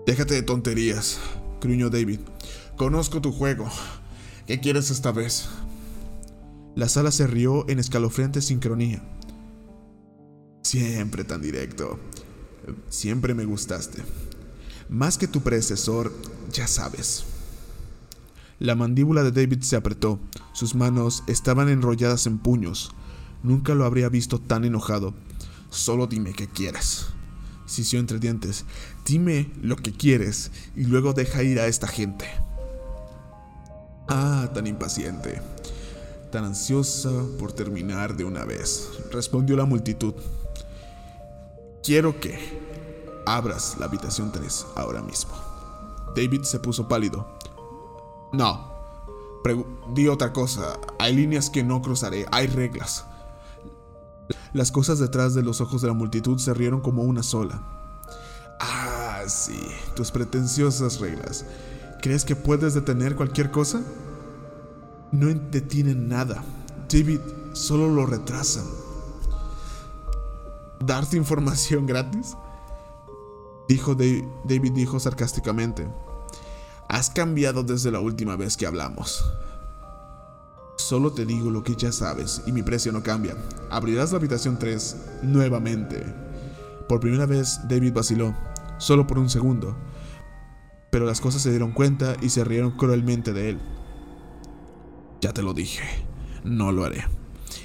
[0.05, 1.17] Déjate de tonterías,
[1.59, 2.19] gruñó David.
[2.77, 3.67] Conozco tu juego.
[4.45, 5.47] ¿Qué quieres esta vez?
[6.75, 9.01] La sala se rió en escalofriante sincronía.
[10.61, 11.99] Siempre tan directo.
[12.89, 14.03] Siempre me gustaste.
[14.89, 16.13] Más que tu predecesor,
[16.51, 17.25] ya sabes.
[18.59, 20.19] La mandíbula de David se apretó.
[20.53, 22.91] Sus manos estaban enrolladas en puños.
[23.41, 25.15] Nunca lo habría visto tan enojado.
[25.71, 27.07] Solo dime qué quieres.
[27.65, 28.65] Sisió entre dientes.
[29.05, 32.25] Dime lo que quieres y luego deja ir a esta gente.
[34.07, 35.41] Ah, tan impaciente
[36.35, 40.13] tan ansiosa por terminar de una vez, respondió la multitud.
[41.81, 42.37] Quiero que
[43.25, 45.31] abras la habitación 3 ahora mismo.
[46.13, 47.25] David se puso pálido.
[48.33, 48.69] No,
[49.93, 50.77] di otra cosa.
[50.99, 53.05] Hay líneas que no cruzaré, hay reglas.
[54.53, 57.61] Las cosas detrás de los ojos de la multitud se rieron como una sola.
[58.59, 59.59] Ah, sí,
[59.95, 61.45] tus pretenciosas reglas.
[62.01, 63.81] ¿Crees que puedes detener cualquier cosa?
[65.15, 66.43] no detienen nada.
[66.89, 67.19] David
[67.53, 68.65] solo lo retrasan.
[70.79, 72.35] ¿Darte información gratis?
[73.67, 75.87] Dijo David dijo sarcásticamente.
[76.87, 79.25] Has cambiado desde la última vez que hablamos.
[80.77, 83.35] Solo te digo lo que ya sabes y mi precio no cambia.
[83.69, 86.03] Abrirás la habitación 3 nuevamente.
[86.87, 88.35] Por primera vez David vaciló,
[88.77, 89.75] solo por un segundo.
[90.91, 93.59] Pero las cosas se dieron cuenta y se rieron cruelmente de él.
[95.21, 95.83] Ya te lo dije,
[96.43, 97.05] no lo haré.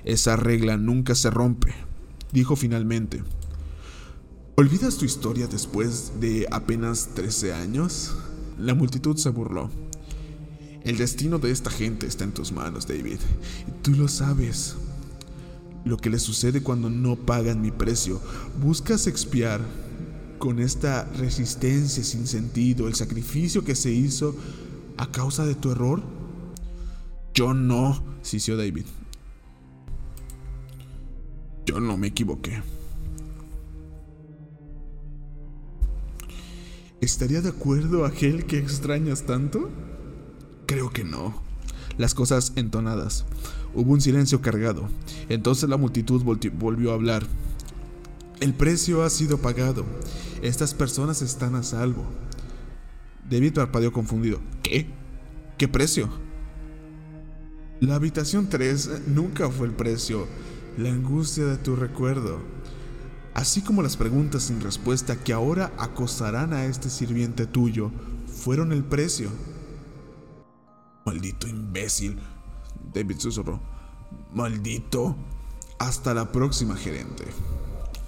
[0.04, 1.74] Esa regla nunca se rompe,
[2.32, 3.22] dijo finalmente.
[4.56, 8.14] ¿Olvidas tu historia después de apenas 13 años?
[8.58, 9.70] La multitud se burló.
[10.84, 13.18] El destino de esta gente está en tus manos, David.
[13.82, 14.76] Tú lo sabes.
[15.84, 18.20] Lo que les sucede cuando no pagan mi precio.
[18.60, 19.60] ¿Buscas expiar
[20.38, 24.34] con esta resistencia sin sentido el sacrificio que se hizo
[24.96, 26.02] a causa de tu error?
[27.34, 28.86] Yo no, sisió David.
[31.66, 32.62] Yo no me equivoqué.
[37.00, 39.70] ¿Estaría de acuerdo aquel que extrañas tanto?
[40.70, 41.34] Creo que no.
[41.98, 43.24] Las cosas entonadas.
[43.74, 44.88] Hubo un silencio cargado.
[45.28, 47.26] Entonces la multitud volvió a hablar.
[48.38, 49.84] El precio ha sido pagado.
[50.42, 52.04] Estas personas están a salvo.
[53.28, 54.38] David parpadeó confundido.
[54.62, 54.86] ¿Qué?
[55.58, 56.08] ¿Qué precio?
[57.80, 60.28] La habitación 3 nunca fue el precio,
[60.78, 62.38] la angustia de tu recuerdo,
[63.34, 67.90] así como las preguntas sin respuesta que ahora acosarán a este sirviente tuyo,
[68.28, 69.30] fueron el precio.
[71.04, 72.18] Maldito imbécil,
[72.92, 73.60] David susurró.
[74.34, 75.16] Maldito.
[75.78, 77.24] Hasta la próxima, gerente.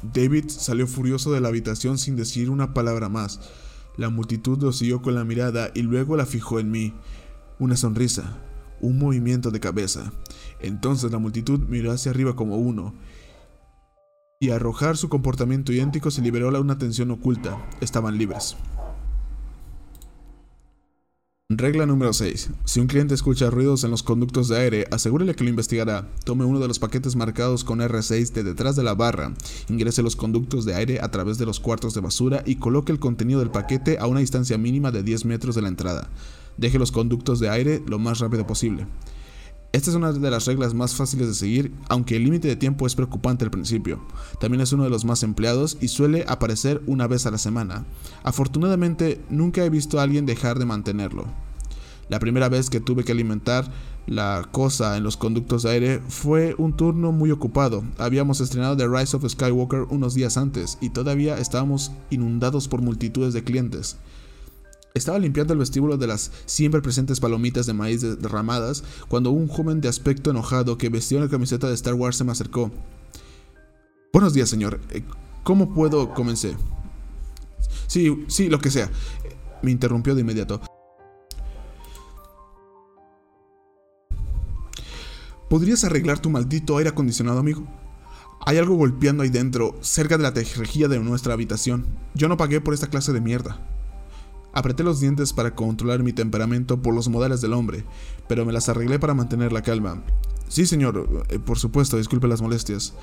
[0.02, 3.40] David salió furioso de la habitación sin decir una palabra más.
[3.96, 6.92] La multitud lo siguió con la mirada y luego la fijó en mí.
[7.59, 8.38] Una sonrisa,
[8.81, 10.12] un movimiento de cabeza.
[10.61, 12.94] Entonces la multitud miró hacia arriba como uno,
[14.42, 17.64] y arrojar su comportamiento idéntico se liberó una tensión oculta.
[17.81, 18.57] Estaban libres.
[21.58, 22.50] Regla número 6.
[22.64, 26.08] Si un cliente escucha ruidos en los conductos de aire, asegúrele que lo investigará.
[26.24, 29.34] Tome uno de los paquetes marcados con R6 de detrás de la barra,
[29.68, 33.00] ingrese los conductos de aire a través de los cuartos de basura y coloque el
[33.00, 36.08] contenido del paquete a una distancia mínima de 10 metros de la entrada.
[36.56, 38.86] Deje los conductos de aire lo más rápido posible.
[39.72, 42.87] Esta es una de las reglas más fáciles de seguir, aunque el límite de tiempo
[42.87, 44.00] es preocupante al principio.
[44.38, 47.87] También es uno de los más empleados y suele aparecer una vez a la semana.
[48.22, 51.24] Afortunadamente, nunca he visto a alguien dejar de mantenerlo.
[52.11, 53.72] La primera vez que tuve que alimentar
[54.06, 57.82] la cosa en los conductos de aire fue un turno muy ocupado.
[57.96, 63.32] Habíamos estrenado The Rise of Skywalker unos días antes y todavía estábamos inundados por multitudes
[63.32, 63.96] de clientes.
[64.94, 69.81] Estaba limpiando el vestíbulo de las siempre presentes palomitas de maíz derramadas cuando un joven
[69.81, 72.70] de aspecto enojado que vestía una camiseta de Star Wars se me acercó.
[74.12, 74.81] Buenos días, señor.
[74.90, 75.02] Eh,
[75.44, 76.12] ¿Cómo puedo?
[76.12, 76.55] comencé.
[77.87, 78.90] Sí, sí, lo que sea.
[79.62, 80.61] Me interrumpió de inmediato.
[85.48, 87.66] ¿Podrías arreglar tu maldito aire acondicionado, amigo?
[88.44, 91.87] Hay algo golpeando ahí dentro, cerca de la tejejía de nuestra habitación.
[92.14, 93.82] Yo no pagué por esta clase de mierda.
[94.52, 97.84] Apreté los dientes para controlar mi temperamento por los modales del hombre,
[98.28, 100.02] pero me las arreglé para mantener la calma.
[100.48, 102.94] Sí, señor, eh, por supuesto, disculpe las molestias.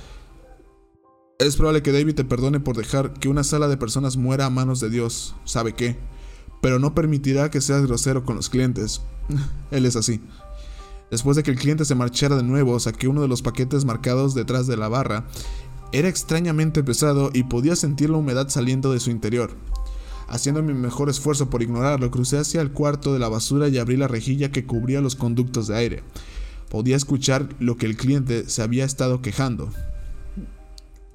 [1.40, 4.50] Es probable que David te perdone por dejar que una sala de personas muera a
[4.50, 5.98] manos de Dios, ¿sabe qué?
[6.62, 9.02] Pero no permitirá que seas grosero con los clientes.
[9.72, 10.22] Él es así.
[11.10, 14.36] Después de que el cliente se marchara de nuevo, saqué uno de los paquetes marcados
[14.36, 15.26] detrás de la barra
[15.92, 19.56] Era extrañamente pesado y podía sentir la humedad saliendo de su interior.
[20.30, 23.98] Haciendo mi mejor esfuerzo por ignorarlo, crucé hacia el cuarto de la basura y abrí
[23.98, 26.04] la rejilla que cubría los conductos de aire.
[26.70, 29.72] Podía escuchar lo que el cliente se había estado quejando.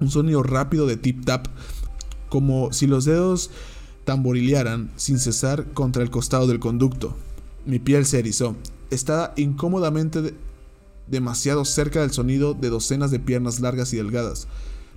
[0.01, 1.47] Un sonido rápido de tip-tap,
[2.27, 3.51] como si los dedos
[4.03, 7.15] tamborilearan sin cesar contra el costado del conducto.
[7.65, 8.57] Mi piel se erizó.
[8.89, 10.33] Estaba incómodamente
[11.07, 14.47] demasiado cerca del sonido de docenas de piernas largas y delgadas.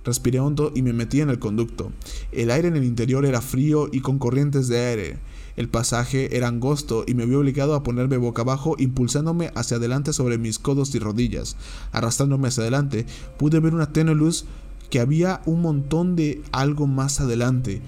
[0.09, 1.91] Respiré hondo y me metí en el conducto.
[2.31, 5.17] El aire en el interior era frío y con corrientes de aire.
[5.55, 10.11] El pasaje era angosto y me vi obligado a ponerme boca abajo, impulsándome hacia adelante
[10.11, 11.57] sobre mis codos y rodillas.
[11.91, 13.05] Arrastrándome hacia adelante,
[13.37, 14.45] pude ver una tenue luz
[14.89, 17.83] que había un montón de algo más adelante,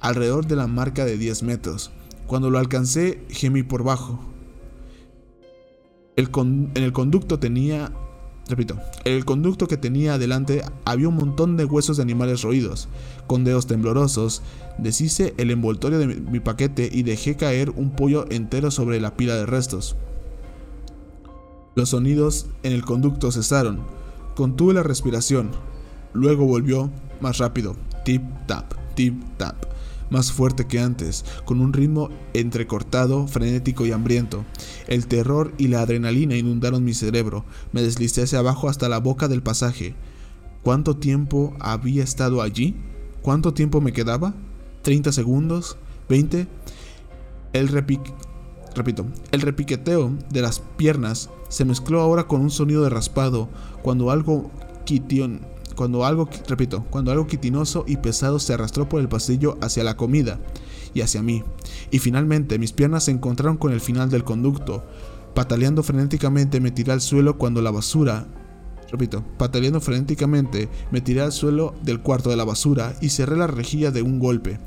[0.00, 1.92] alrededor de la marca de 10 metros.
[2.26, 4.18] Cuando lo alcancé, gemí por bajo.
[6.16, 7.92] En el conducto tenía
[8.48, 12.88] Repito, el conducto que tenía adelante había un montón de huesos de animales roídos.
[13.26, 14.42] Con dedos temblorosos,
[14.78, 19.34] deshice el envoltorio de mi paquete y dejé caer un pollo entero sobre la pila
[19.34, 19.96] de restos.
[21.74, 23.80] Los sonidos en el conducto cesaron.
[24.36, 25.50] Contuve la respiración.
[26.12, 27.74] Luego volvió más rápido.
[28.04, 29.75] Tip tap, tip tap
[30.10, 34.44] más fuerte que antes, con un ritmo entrecortado, frenético y hambriento.
[34.88, 37.44] El terror y la adrenalina inundaron mi cerebro.
[37.72, 39.94] Me deslicé hacia abajo hasta la boca del pasaje.
[40.62, 42.74] ¿Cuánto tiempo había estado allí?
[43.22, 44.34] ¿Cuánto tiempo me quedaba?
[44.84, 45.78] ¿30 segundos?
[46.08, 46.46] ¿20?
[47.52, 47.68] El.
[47.68, 53.48] Repito, el repiqueteo de las piernas se mezcló ahora con un sonido de raspado
[53.82, 54.50] cuando algo
[54.84, 55.40] quition
[55.76, 59.96] cuando algo, repito, cuando algo quitinoso y pesado se arrastró por el pasillo hacia la
[59.96, 60.40] comida
[60.94, 61.44] y hacia mí.
[61.92, 64.84] Y finalmente mis piernas se encontraron con el final del conducto.
[65.34, 68.26] Pataleando frenéticamente me tiré al suelo cuando la basura,
[68.90, 73.46] repito, pataleando frenéticamente me tiré al suelo del cuarto de la basura y cerré la
[73.46, 74.58] rejilla de un golpe.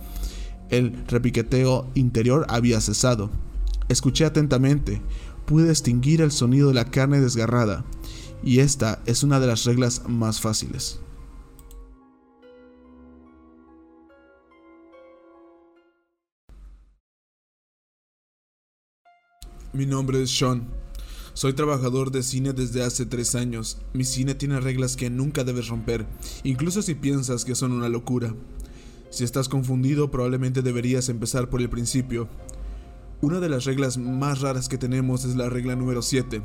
[0.70, 3.32] El repiqueteo interior había cesado.
[3.90, 5.02] Escuché atentamente.
[5.48, 7.84] Pude distinguir el sonido de la carne desgarrada
[8.44, 11.00] y esta es una de las reglas más fáciles.
[19.72, 20.68] Mi nombre es Sean.
[21.34, 23.78] Soy trabajador de cine desde hace tres años.
[23.94, 26.08] Mi cine tiene reglas que nunca debes romper,
[26.44, 28.36] incluso si piensas que son una locura.
[29.12, 32.28] Si estás confundido, probablemente deberías empezar por el principio.
[33.22, 36.42] Una de las reglas más raras que tenemos es la regla número 7.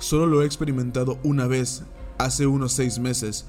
[0.00, 1.82] Solo lo he experimentado una vez,
[2.16, 3.44] hace unos seis meses,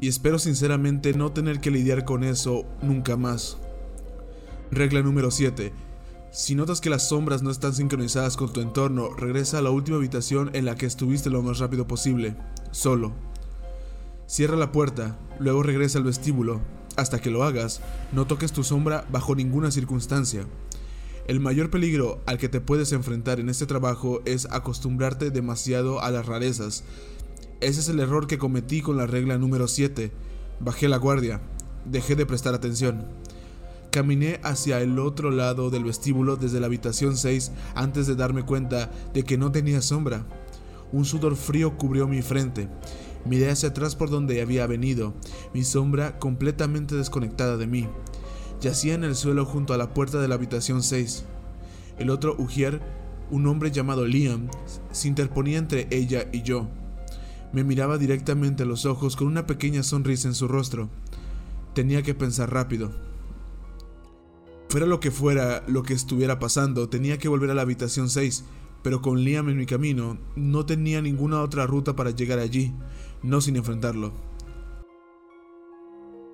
[0.00, 3.58] y espero sinceramente no tener que lidiar con eso nunca más.
[4.70, 5.74] Regla número 7.
[6.32, 9.98] Si notas que las sombras no están sincronizadas con tu entorno, regresa a la última
[9.98, 12.34] habitación en la que estuviste lo más rápido posible,
[12.70, 13.12] solo.
[14.26, 16.62] Cierra la puerta, luego regresa al vestíbulo.
[16.96, 20.46] Hasta que lo hagas, no toques tu sombra bajo ninguna circunstancia.
[21.26, 26.10] El mayor peligro al que te puedes enfrentar en este trabajo es acostumbrarte demasiado a
[26.10, 26.84] las rarezas.
[27.62, 30.12] Ese es el error que cometí con la regla número 7.
[30.60, 31.40] Bajé la guardia,
[31.86, 33.06] dejé de prestar atención.
[33.90, 38.90] Caminé hacia el otro lado del vestíbulo desde la habitación 6 antes de darme cuenta
[39.14, 40.26] de que no tenía sombra.
[40.92, 42.68] Un sudor frío cubrió mi frente.
[43.24, 45.14] Miré hacia atrás por donde había venido,
[45.54, 47.88] mi sombra completamente desconectada de mí.
[48.64, 51.26] Yacía en el suelo junto a la puerta de la habitación 6.
[51.98, 52.80] El otro Ujier,
[53.30, 54.48] un hombre llamado Liam,
[54.90, 56.66] se interponía entre ella y yo.
[57.52, 60.88] Me miraba directamente a los ojos con una pequeña sonrisa en su rostro.
[61.74, 62.90] Tenía que pensar rápido.
[64.70, 68.44] Fuera lo que fuera lo que estuviera pasando, tenía que volver a la habitación 6,
[68.82, 72.72] pero con Liam en mi camino, no tenía ninguna otra ruta para llegar allí,
[73.22, 74.14] no sin enfrentarlo.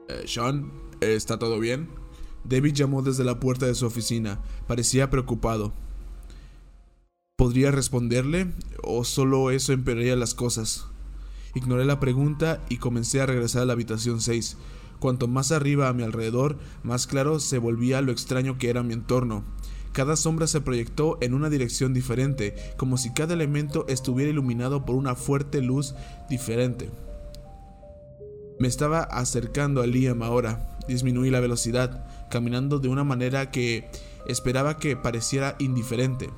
[0.08, 1.99] Eh, Sean, ¿está todo bien?
[2.44, 4.40] David llamó desde la puerta de su oficina.
[4.66, 5.72] Parecía preocupado.
[7.36, 8.52] ¿Podría responderle?
[8.82, 10.86] ¿O solo eso empeoraría las cosas?
[11.54, 14.56] Ignoré la pregunta y comencé a regresar a la habitación 6.
[14.98, 18.92] Cuanto más arriba a mi alrededor, más claro se volvía lo extraño que era mi
[18.92, 19.44] entorno.
[19.92, 24.94] Cada sombra se proyectó en una dirección diferente, como si cada elemento estuviera iluminado por
[24.94, 25.94] una fuerte luz
[26.28, 26.90] diferente.
[28.60, 30.78] Me estaba acercando a Liam ahora.
[30.86, 33.90] Disminuí la velocidad, caminando de una manera que
[34.26, 36.30] esperaba que pareciera indiferente.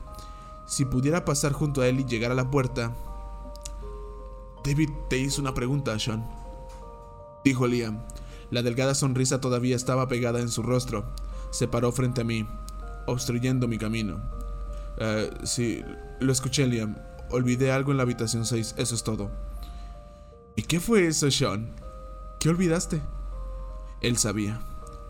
[0.67, 2.93] Si pudiera pasar junto a él y llegar a la puerta...
[4.65, 6.25] David te hizo una pregunta, Sean.
[7.45, 8.01] Dijo Liam.
[8.51, 11.05] La delgada sonrisa todavía estaba pegada en su rostro.
[11.51, 12.47] Se paró frente a mí,
[13.07, 14.23] obstruyendo mi camino.
[14.99, 15.83] Eh, sí,
[16.21, 16.97] lo escuché, Liam.
[17.31, 19.31] Olvidé algo en la habitación 6, eso es todo.
[20.55, 21.75] ¿Y qué fue eso, Sean?
[22.39, 23.01] ¿Qué olvidaste?
[24.01, 24.61] Él sabía.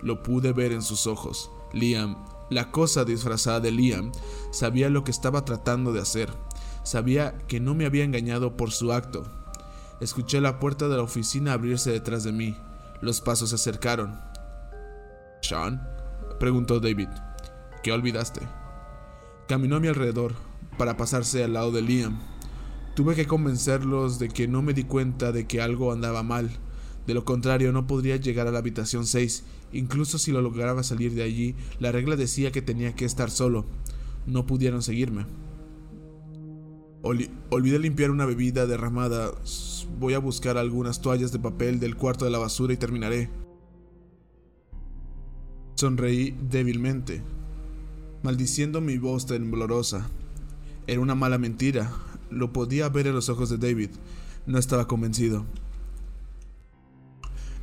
[0.03, 1.51] Lo pude ver en sus ojos.
[1.73, 2.17] Liam,
[2.51, 4.13] la cosa disfrazada de Liam,
[4.51, 6.33] sabía lo que estaba tratando de hacer.
[6.83, 9.25] Sabía que no me había engañado por su acto.
[10.01, 12.57] Escuché la puerta de la oficina abrirse detrás de mí.
[13.01, 14.21] Los pasos se acercaron.
[15.41, 15.89] ¿Sean?
[16.41, 17.09] preguntó David.
[17.83, 18.41] ¿Qué olvidaste?
[19.49, 20.35] Caminó a mi alrededor
[20.77, 22.21] para pasarse al lado de Liam.
[22.95, 26.51] Tuve que convencerlos de que no me di cuenta de que algo andaba mal.
[27.07, 29.45] De lo contrario, no podría llegar a la habitación 6.
[29.73, 33.65] Incluso si lo lograba salir de allí, la regla decía que tenía que estar solo.
[34.27, 35.27] No pudieron seguirme
[37.03, 39.33] olvidé limpiar una bebida derramada.
[39.99, 43.29] Voy a buscar algunas toallas de papel del cuarto de la basura y terminaré.
[45.75, 47.23] Sonreí débilmente,
[48.23, 50.09] maldiciendo mi voz temblorosa.
[50.87, 51.93] Era una mala mentira.
[52.31, 53.91] Lo podía ver en los ojos de David.
[54.47, 55.45] No estaba convencido.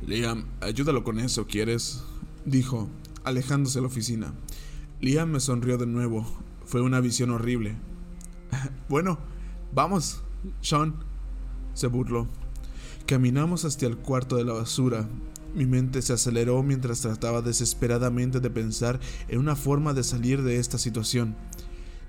[0.06, 2.02] Liam, ayúdalo con eso, ¿quieres?
[2.44, 2.88] dijo,
[3.24, 4.32] alejándose de la oficina.
[5.00, 6.26] Liam me sonrió de nuevo.
[6.64, 7.76] Fue una visión horrible.
[8.88, 9.18] Bueno,
[9.72, 10.20] vamos,
[10.62, 10.96] Sean,
[11.74, 12.26] se burló.
[13.06, 15.08] Caminamos hacia el cuarto de la basura.
[15.54, 18.98] Mi mente se aceleró mientras trataba desesperadamente de pensar
[19.28, 21.36] en una forma de salir de esta situación.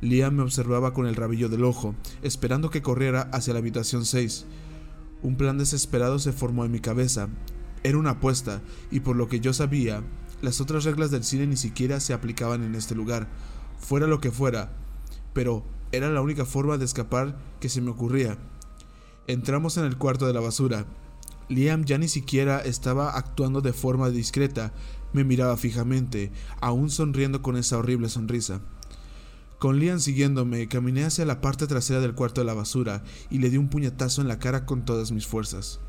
[0.02, 4.46] Liam me observaba con el rabillo del ojo, esperando que corriera hacia la habitación 6.
[5.22, 7.30] Un plan desesperado se formó en mi cabeza.
[7.84, 8.62] Era una apuesta,
[8.92, 10.04] y por lo que yo sabía,
[10.42, 13.28] las otras reglas del cine ni siquiera se aplicaban en este lugar.
[13.80, 14.72] Fuera lo que fuera,
[15.34, 18.38] pero era la única forma de escapar que se me ocurría.
[19.28, 20.86] Entramos en el cuarto de la basura.
[21.50, 24.74] Liam ya ni siquiera estaba actuando de forma discreta,
[25.14, 28.62] me miraba fijamente, aún sonriendo con esa horrible sonrisa.
[29.60, 33.50] Con Liam siguiéndome, caminé hacia la parte trasera del cuarto de la basura y le
[33.50, 35.80] di un puñetazo en la cara con todas mis fuerzas.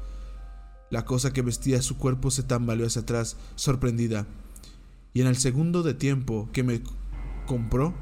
[0.92, 4.26] La cosa que vestía su cuerpo se tambaleó hacia atrás, sorprendida,
[5.14, 6.82] y en el segundo de tiempo que me
[7.46, 7.94] compró,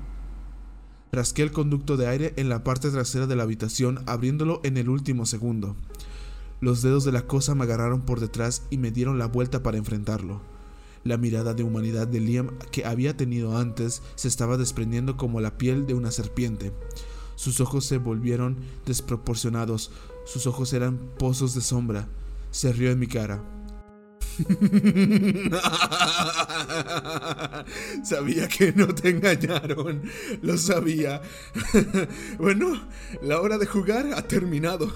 [1.12, 4.88] Rasqué el conducto de aire en la parte trasera de la habitación, abriéndolo en el
[4.88, 5.76] último segundo.
[6.60, 9.78] Los dedos de la cosa me agarraron por detrás y me dieron la vuelta para
[9.78, 10.40] enfrentarlo.
[11.04, 15.58] La mirada de humanidad de Liam que había tenido antes se estaba desprendiendo como la
[15.58, 16.72] piel de una serpiente.
[17.36, 19.92] Sus ojos se volvieron desproporcionados,
[20.26, 22.08] sus ojos eran pozos de sombra.
[22.50, 23.40] Se rió en mi cara.
[28.04, 30.02] sabía que no te engañaron.
[30.42, 31.22] Lo sabía.
[32.38, 32.88] bueno,
[33.22, 34.92] la hora de jugar ha terminado.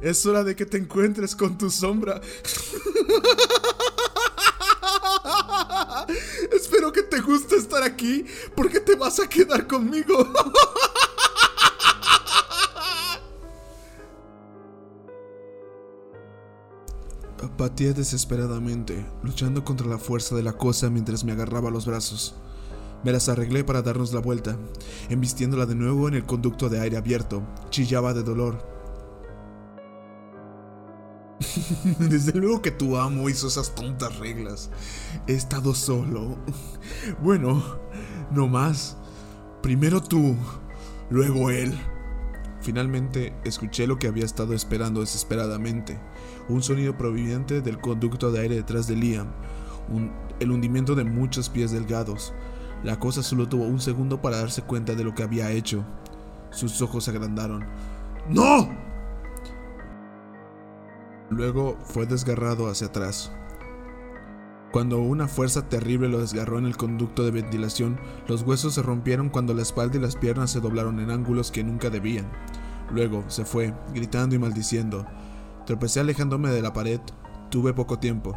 [0.00, 2.20] Es hora de que te encuentres con tu sombra.
[6.52, 8.24] Espero que te guste estar aquí
[8.54, 10.32] porque te vas a quedar conmigo.
[17.56, 22.34] Pateé desesperadamente, luchando contra la fuerza de la cosa mientras me agarraba los brazos.
[23.04, 24.56] Me las arreglé para darnos la vuelta.
[25.08, 28.66] Embistiéndola de nuevo en el conducto de aire abierto, chillaba de dolor.
[31.98, 34.70] Desde luego que tu amo hizo esas tontas reglas.
[35.26, 36.38] He estado solo.
[37.22, 37.62] Bueno,
[38.30, 38.96] no más.
[39.62, 40.36] Primero tú,
[41.10, 41.78] luego él.
[42.62, 46.00] Finalmente escuché lo que había estado esperando desesperadamente
[46.48, 49.28] un sonido proveniente del conducto de aire detrás de Liam,
[50.40, 52.34] el hundimiento de muchos pies delgados.
[52.82, 55.84] La cosa solo tuvo un segundo para darse cuenta de lo que había hecho.
[56.50, 57.64] Sus ojos se agrandaron.
[58.28, 58.68] ¡No!
[61.30, 63.32] Luego fue desgarrado hacia atrás.
[64.70, 69.30] Cuando una fuerza terrible lo desgarró en el conducto de ventilación, los huesos se rompieron
[69.30, 72.26] cuando la espalda y las piernas se doblaron en ángulos que nunca debían.
[72.90, 75.06] Luego se fue, gritando y maldiciendo.
[75.66, 77.00] Tropecé alejándome de la pared.
[77.50, 78.36] Tuve poco tiempo.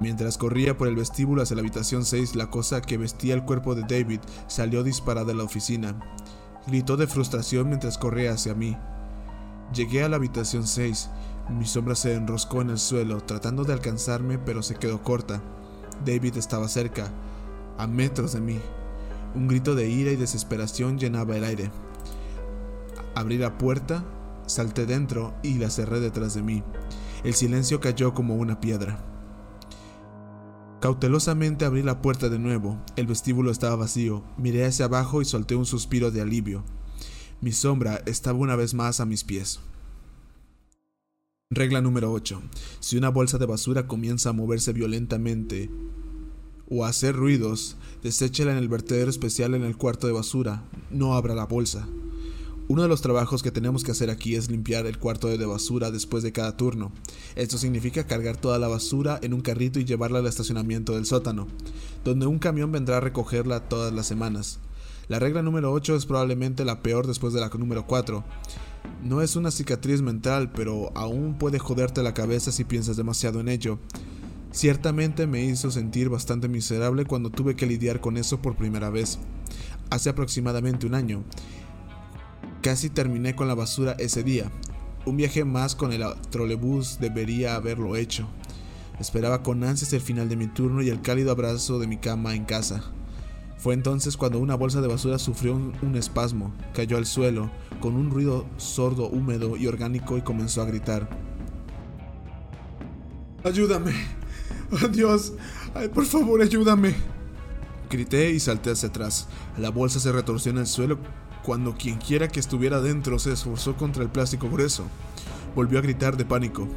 [0.00, 3.74] Mientras corría por el vestíbulo hacia la habitación 6, la cosa que vestía el cuerpo
[3.74, 5.98] de David salió disparada de la oficina.
[6.66, 8.76] Gritó de frustración mientras corría hacia mí.
[9.74, 11.10] Llegué a la habitación 6.
[11.50, 15.42] Mi sombra se enroscó en el suelo, tratando de alcanzarme, pero se quedó corta.
[16.06, 17.10] David estaba cerca,
[17.76, 18.60] a metros de mí.
[19.34, 21.70] Un grito de ira y desesperación llenaba el aire.
[23.14, 24.04] Abrí la puerta
[24.48, 26.62] Salté dentro y la cerré detrás de mí.
[27.22, 29.04] El silencio cayó como una piedra.
[30.80, 32.80] Cautelosamente abrí la puerta de nuevo.
[32.96, 34.24] El vestíbulo estaba vacío.
[34.38, 36.64] Miré hacia abajo y solté un suspiro de alivio.
[37.42, 39.60] Mi sombra estaba una vez más a mis pies.
[41.50, 42.40] Regla número 8.
[42.80, 45.70] Si una bolsa de basura comienza a moverse violentamente
[46.70, 50.62] o a hacer ruidos, deséchela en el vertedero especial en el cuarto de basura.
[50.90, 51.86] No abra la bolsa.
[52.68, 55.90] Uno de los trabajos que tenemos que hacer aquí es limpiar el cuarto de basura
[55.90, 56.92] después de cada turno.
[57.34, 61.46] Esto significa cargar toda la basura en un carrito y llevarla al estacionamiento del sótano,
[62.04, 64.58] donde un camión vendrá a recogerla todas las semanas.
[65.08, 68.22] La regla número 8 es probablemente la peor después de la número 4.
[69.02, 73.48] No es una cicatriz mental, pero aún puede joderte la cabeza si piensas demasiado en
[73.48, 73.78] ello.
[74.52, 79.18] Ciertamente me hizo sentir bastante miserable cuando tuve que lidiar con eso por primera vez,
[79.88, 81.24] hace aproximadamente un año.
[82.62, 84.50] Casi terminé con la basura ese día.
[85.06, 88.28] Un viaje más con el trolebús debería haberlo hecho.
[88.98, 92.34] Esperaba con ansias el final de mi turno y el cálido abrazo de mi cama
[92.34, 92.82] en casa.
[93.58, 97.50] Fue entonces cuando una bolsa de basura sufrió un, espasmo, cayó al suelo,
[97.80, 101.08] con un ruido sordo, húmedo y orgánico y comenzó a gritar.
[103.44, 103.92] Ayúdame.
[104.70, 105.32] Oh, Dios.
[105.94, 106.94] por favor, ayúdame.
[107.88, 109.26] Grité y salté hacia atrás.
[109.56, 110.98] La bolsa se retorció en el suelo
[111.48, 114.84] cuando quienquiera que estuviera dentro se esforzó contra el plástico grueso.
[115.54, 116.68] Volvió a gritar de pánico.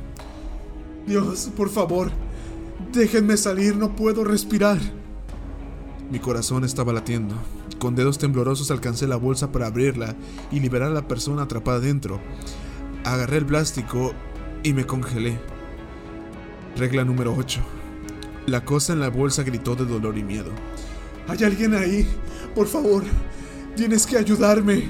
[1.06, 2.10] Dios, por favor,
[2.94, 4.78] déjenme salir, no puedo respirar.
[6.10, 7.36] Mi corazón estaba latiendo.
[7.80, 10.16] Con dedos temblorosos alcancé la bolsa para abrirla
[10.54, 12.22] y liberar a la persona atrapada dentro.
[13.04, 14.14] Agarré el plástico
[14.64, 15.38] y me congelé.
[16.78, 17.60] Regla número 8.
[18.46, 20.52] La cosa en la bolsa gritó de dolor y miedo.
[21.28, 22.08] ¿Hay alguien ahí?
[22.56, 23.04] Por favor,
[23.76, 24.84] tienes que ayudarme.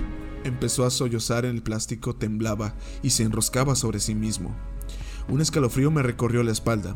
[0.44, 2.74] Empezó a sollozar en el plástico, temblaba
[3.04, 4.56] y se enroscaba sobre sí mismo.
[5.28, 6.96] Un escalofrío me recorrió la espalda.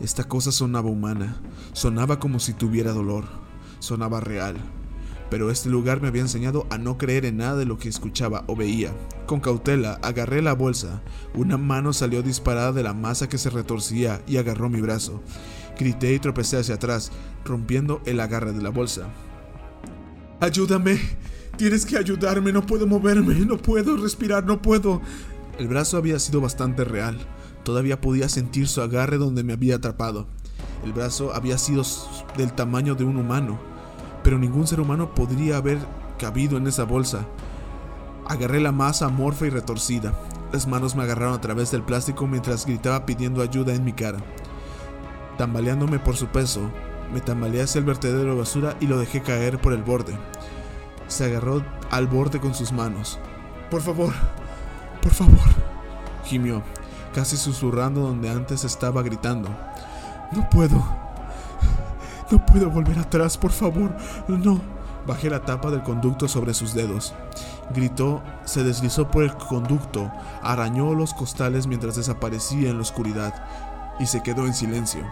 [0.00, 1.36] Esta cosa sonaba humana,
[1.72, 3.24] sonaba como si tuviera dolor,
[3.78, 4.56] sonaba real.
[5.30, 8.44] Pero este lugar me había enseñado a no creer en nada de lo que escuchaba
[8.46, 8.92] o veía.
[9.26, 11.02] Con cautela agarré la bolsa.
[11.34, 15.22] Una mano salió disparada de la masa que se retorcía y agarró mi brazo.
[15.78, 17.12] Grité y tropecé hacia atrás,
[17.44, 19.08] rompiendo el agarre de la bolsa.
[20.40, 21.00] Ayúdame.
[21.56, 22.52] Tienes que ayudarme.
[22.52, 23.34] No puedo moverme.
[23.46, 24.44] No puedo respirar.
[24.44, 25.00] No puedo.
[25.58, 27.18] El brazo había sido bastante real.
[27.64, 30.26] Todavía podía sentir su agarre donde me había atrapado.
[30.84, 31.82] El brazo había sido
[32.36, 33.58] del tamaño de un humano,
[34.22, 35.78] pero ningún ser humano podría haber
[36.18, 37.26] cabido en esa bolsa.
[38.26, 40.18] Agarré la masa amorfa y retorcida.
[40.52, 44.18] Las manos me agarraron a través del plástico mientras gritaba pidiendo ayuda en mi cara.
[45.36, 46.70] Tambaleándome por su peso,
[47.12, 47.20] me
[47.60, 50.16] hacia el vertedero de basura y lo dejé caer por el borde.
[51.06, 53.18] Se agarró al borde con sus manos.
[53.70, 54.12] Por favor,
[55.02, 55.48] por favor,
[56.24, 56.62] gimió,
[57.14, 59.48] casi susurrando donde antes estaba gritando.
[60.32, 60.84] No puedo.
[62.30, 63.90] No puedo volver atrás, por favor.
[64.28, 64.60] No.
[65.06, 67.14] Bajé la tapa del conducto sobre sus dedos.
[67.74, 73.32] Gritó, se deslizó por el conducto, arañó los costales mientras desaparecía en la oscuridad
[73.98, 75.06] y se quedó en silencio.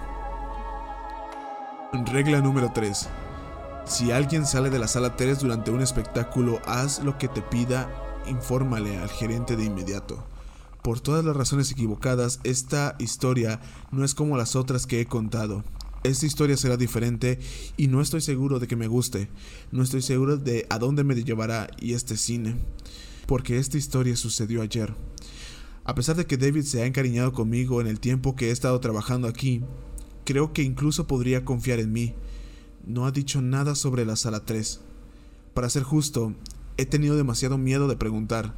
[2.04, 3.08] Regla número 3.
[3.86, 7.88] Si alguien sale de la sala 3 durante un espectáculo, haz lo que te pida,
[8.28, 10.26] infórmale al gerente de inmediato.
[10.82, 13.60] Por todas las razones equivocadas, esta historia
[13.92, 15.64] no es como las otras que he contado.
[16.02, 17.38] Esta historia será diferente
[17.76, 19.28] y no estoy seguro de que me guste.
[19.72, 22.56] No estoy seguro de a dónde me llevará y este cine.
[23.26, 24.94] Porque esta historia sucedió ayer.
[25.84, 28.78] A pesar de que David se ha encariñado conmigo en el tiempo que he estado
[28.80, 29.62] trabajando aquí,
[30.26, 32.12] Creo que incluso podría confiar en mí.
[32.84, 34.80] No ha dicho nada sobre la sala 3.
[35.54, 36.34] Para ser justo,
[36.76, 38.52] he tenido demasiado miedo de preguntar.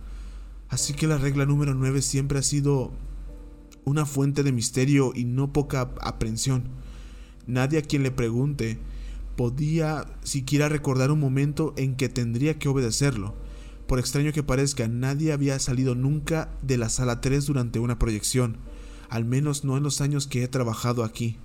[0.71, 2.91] Así que la regla número 9 siempre ha sido
[3.85, 6.65] una fuente de misterio y no poca aprensión.
[7.47, 8.79] Nadie a quien le pregunte
[9.37, 13.35] podía siquiera recordar un momento en que tendría que obedecerlo.
[13.87, 18.57] Por extraño que parezca, nadie había salido nunca de la sala 3 durante una proyección,
[19.11, 21.37] al menos no en los años que he trabajado aquí.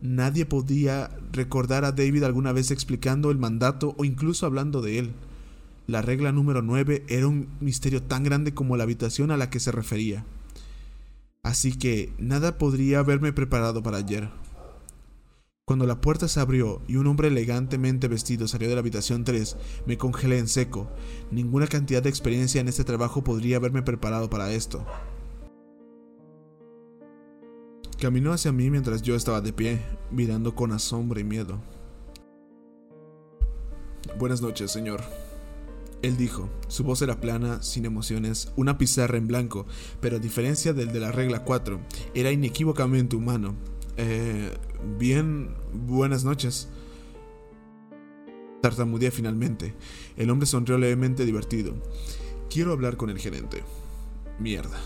[0.00, 5.12] Nadie podía recordar a David alguna vez explicando el mandato o incluso hablando de él.
[5.86, 9.60] La regla número 9 era un misterio tan grande como la habitación a la que
[9.60, 10.24] se refería.
[11.42, 14.30] Así que nada podría haberme preparado para ayer.
[15.66, 19.56] Cuando la puerta se abrió y un hombre elegantemente vestido salió de la habitación 3,
[19.86, 20.90] me congelé en seco.
[21.30, 24.84] Ninguna cantidad de experiencia en este trabajo podría haberme preparado para esto.
[28.00, 29.80] Caminó hacia mí mientras yo estaba de pie,
[30.10, 31.60] mirando con asombro y miedo.
[34.18, 35.00] Buenas noches, señor.
[36.02, 39.66] Él dijo, su voz era plana, sin emociones, una pizarra en blanco,
[40.00, 41.80] pero a diferencia del de la regla 4,
[42.14, 43.54] era inequívocamente humano.
[43.96, 44.52] Eh,
[44.98, 46.68] bien, buenas noches.
[48.60, 49.74] Tartamudeé finalmente.
[50.16, 51.74] El hombre sonrió levemente divertido.
[52.50, 53.62] Quiero hablar con el gerente.
[54.38, 54.78] Mierda.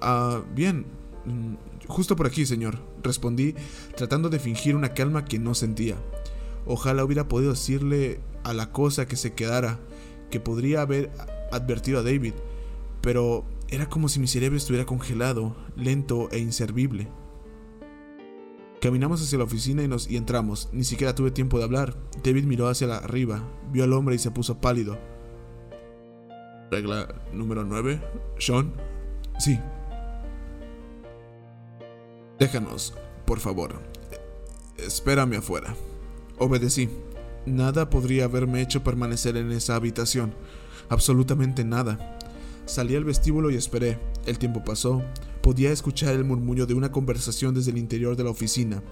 [0.00, 0.86] Ah, bien,
[1.86, 3.54] justo por aquí, señor, respondí,
[3.96, 5.96] tratando de fingir una calma que no sentía.
[6.66, 9.78] Ojalá hubiera podido decirle a la cosa que se quedara,
[10.30, 11.10] que podría haber
[11.50, 12.34] advertido a David,
[13.00, 17.08] pero era como si mi cerebro estuviera congelado, lento e inservible.
[18.80, 20.68] Caminamos hacia la oficina y, nos, y entramos.
[20.72, 21.96] Ni siquiera tuve tiempo de hablar.
[22.24, 24.98] David miró hacia la arriba, vio al hombre y se puso pálido.
[26.70, 28.00] Regla número 9.
[28.38, 28.72] Sean.
[29.38, 29.58] Sí.
[32.42, 32.92] Déjanos,
[33.24, 33.74] por favor.
[34.76, 35.76] Espérame afuera.
[36.38, 36.88] Obedecí.
[37.46, 40.34] Nada podría haberme hecho permanecer en esa habitación.
[40.88, 42.18] Absolutamente nada.
[42.66, 44.00] Salí al vestíbulo y esperé.
[44.26, 45.04] El tiempo pasó.
[45.40, 48.82] Podía escuchar el murmullo de una conversación desde el interior de la oficina.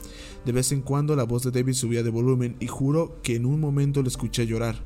[0.44, 3.46] De vez en cuando la voz de David subía de volumen y juro que en
[3.46, 4.76] un momento lo escuché llorar.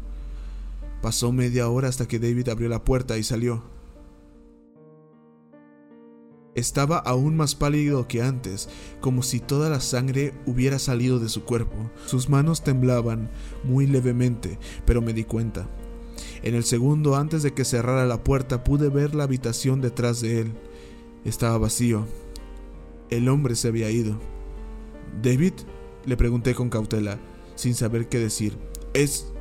[1.02, 3.73] Pasó media hora hasta que David abrió la puerta y salió.
[6.54, 8.68] Estaba aún más pálido que antes,
[9.00, 11.90] como si toda la sangre hubiera salido de su cuerpo.
[12.06, 13.28] Sus manos temblaban
[13.64, 15.68] muy levemente, pero me di cuenta.
[16.42, 20.42] En el segundo antes de que cerrara la puerta pude ver la habitación detrás de
[20.42, 20.52] él.
[21.24, 22.06] Estaba vacío.
[23.10, 24.18] El hombre se había ido.
[25.22, 25.54] ¿David?
[26.04, 27.18] Le pregunté con cautela,
[27.56, 28.56] sin saber qué decir.
[28.92, 29.32] ¿Es...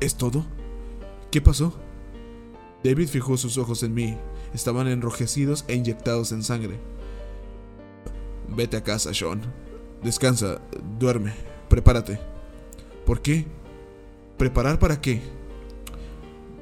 [0.00, 0.44] ¿Es todo?
[1.30, 1.72] ¿Qué pasó?
[2.84, 4.16] David fijó sus ojos en mí.
[4.56, 6.78] Estaban enrojecidos e inyectados en sangre.
[8.48, 9.42] Vete a casa, Sean.
[10.02, 10.62] Descansa,
[10.98, 11.34] duerme,
[11.68, 12.18] prepárate.
[13.04, 13.44] ¿Por qué?
[14.38, 15.20] ¿Preparar para qué?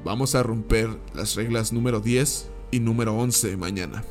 [0.03, 4.03] Vamos a romper las reglas número 10 y número 11 mañana.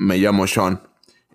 [0.00, 0.80] Me llamo Sean.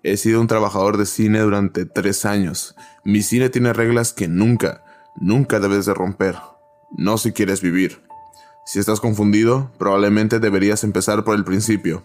[0.02, 2.74] He sido un trabajador de cine durante tres años.
[3.04, 4.82] Mi cine tiene reglas que nunca,
[5.16, 6.36] nunca debes de romper.
[6.96, 8.00] No si quieres vivir.
[8.64, 12.04] Si estás confundido, probablemente deberías empezar por el principio.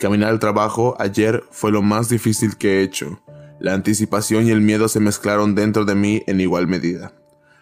[0.00, 3.20] Caminar al trabajo ayer fue lo más difícil que he hecho.
[3.60, 7.12] La anticipación y el miedo se mezclaron dentro de mí en igual medida.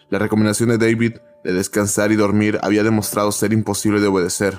[0.08, 4.58] La recomendación de David de descansar y dormir había demostrado ser imposible de obedecer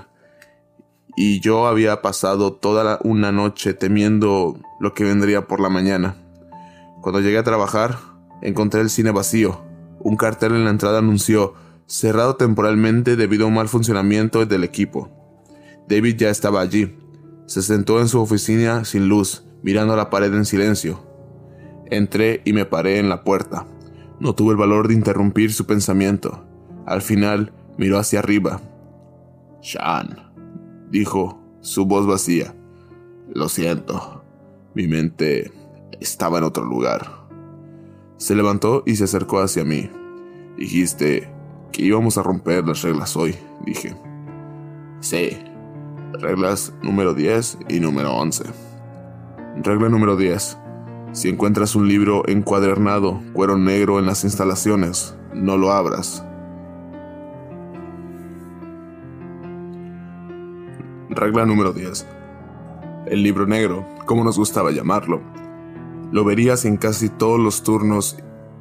[1.16, 6.16] y yo había pasado toda una noche temiendo lo que vendría por la mañana.
[7.02, 7.98] Cuando llegué a trabajar,
[8.42, 9.64] encontré el cine vacío.
[10.00, 11.54] Un cartel en la entrada anunció
[11.88, 15.10] cerrado temporalmente debido a un mal funcionamiento del equipo.
[15.88, 16.98] David ya estaba allí.
[17.46, 21.00] Se sentó en su oficina sin luz, mirando la pared en silencio.
[21.92, 23.68] Entré y me paré en la puerta.
[24.20, 26.44] No tuve el valor de interrumpir su pensamiento.
[26.86, 28.62] Al final miró hacia arriba.
[29.62, 30.35] Sean
[31.00, 32.56] dijo, su voz vacía.
[33.34, 34.24] Lo siento,
[34.76, 35.52] mi mente
[36.00, 37.28] estaba en otro lugar.
[38.16, 39.90] Se levantó y se acercó hacia mí.
[40.58, 41.30] Dijiste
[41.74, 43.36] que íbamos a romper las reglas hoy,
[43.66, 43.94] dije.
[45.02, 45.38] Sí,
[46.14, 48.46] reglas número 10 y número 11.
[49.64, 50.58] Regla número 10.
[51.12, 56.24] Si encuentras un libro encuadernado, cuero negro en las instalaciones, no lo abras.
[61.16, 62.06] Regla número 10.
[63.06, 65.22] El libro negro, como nos gustaba llamarlo.
[66.12, 68.18] Lo verías en casi todos los turnos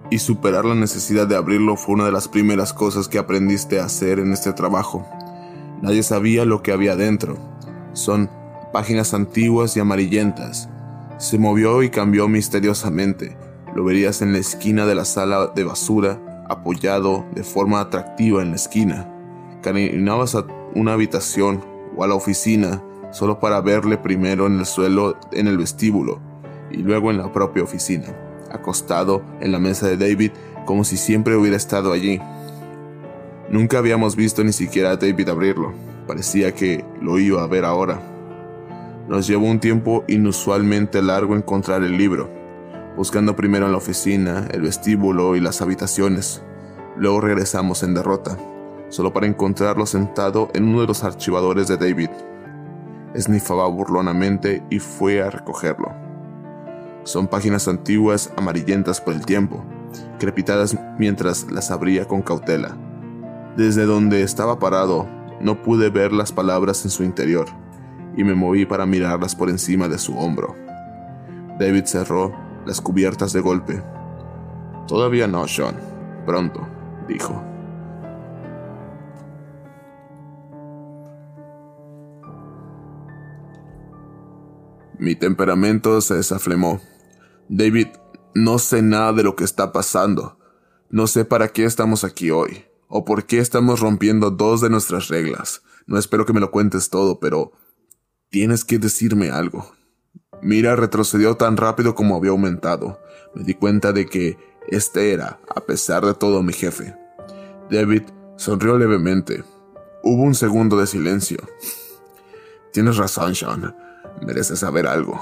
[0.08, 3.86] y superar la necesidad de abrirlo fue una de las primeras cosas que aprendiste a
[3.86, 5.04] hacer en este trabajo.
[5.82, 7.36] Nadie sabía lo que había dentro.
[7.92, 8.30] Son
[8.72, 10.68] páginas antiguas y amarillentas.
[11.18, 13.36] Se movió y cambió misteriosamente.
[13.74, 18.50] Lo verías en la esquina de la sala de basura, apoyado de forma atractiva en
[18.50, 19.10] la esquina.
[19.60, 20.46] Caminabas a
[20.76, 25.56] una habitación o a la oficina solo para verle primero en el suelo en el
[25.56, 26.20] vestíbulo
[26.70, 28.06] y luego en la propia oficina,
[28.50, 30.32] acostado en la mesa de David
[30.66, 32.20] como si siempre hubiera estado allí.
[33.48, 35.72] Nunca habíamos visto ni siquiera a David abrirlo,
[36.06, 38.00] parecía que lo iba a ver ahora.
[39.08, 42.30] Nos llevó un tiempo inusualmente largo encontrar el libro,
[42.96, 46.42] buscando primero en la oficina, el vestíbulo y las habitaciones.
[46.96, 48.38] Luego regresamos en derrota
[48.94, 52.10] solo para encontrarlo sentado en uno de los archivadores de David.
[53.12, 55.92] Esnifaba burlonamente y fue a recogerlo.
[57.02, 59.64] Son páginas antiguas amarillentas por el tiempo,
[60.20, 62.76] crepitadas mientras las abría con cautela.
[63.56, 65.08] Desde donde estaba parado,
[65.40, 67.46] no pude ver las palabras en su interior,
[68.16, 70.54] y me moví para mirarlas por encima de su hombro.
[71.58, 72.32] David cerró
[72.64, 73.82] las cubiertas de golpe.
[74.86, 75.74] Todavía no, Sean.
[76.24, 76.64] Pronto,
[77.08, 77.53] dijo.
[85.04, 86.80] Mi temperamento se desaflemó.
[87.50, 87.88] David,
[88.34, 90.38] no sé nada de lo que está pasando.
[90.88, 92.64] No sé para qué estamos aquí hoy.
[92.88, 95.60] ¿O por qué estamos rompiendo dos de nuestras reglas?
[95.86, 97.52] No espero que me lo cuentes todo, pero
[98.30, 99.70] tienes que decirme algo.
[100.40, 102.98] Mira retrocedió tan rápido como había aumentado.
[103.34, 104.38] Me di cuenta de que
[104.68, 106.96] este era, a pesar de todo, mi jefe.
[107.70, 108.04] David
[108.38, 109.44] sonrió levemente.
[110.02, 111.40] Hubo un segundo de silencio.
[112.72, 113.83] Tienes razón, Sean.
[114.20, 115.20] Mereces saber algo.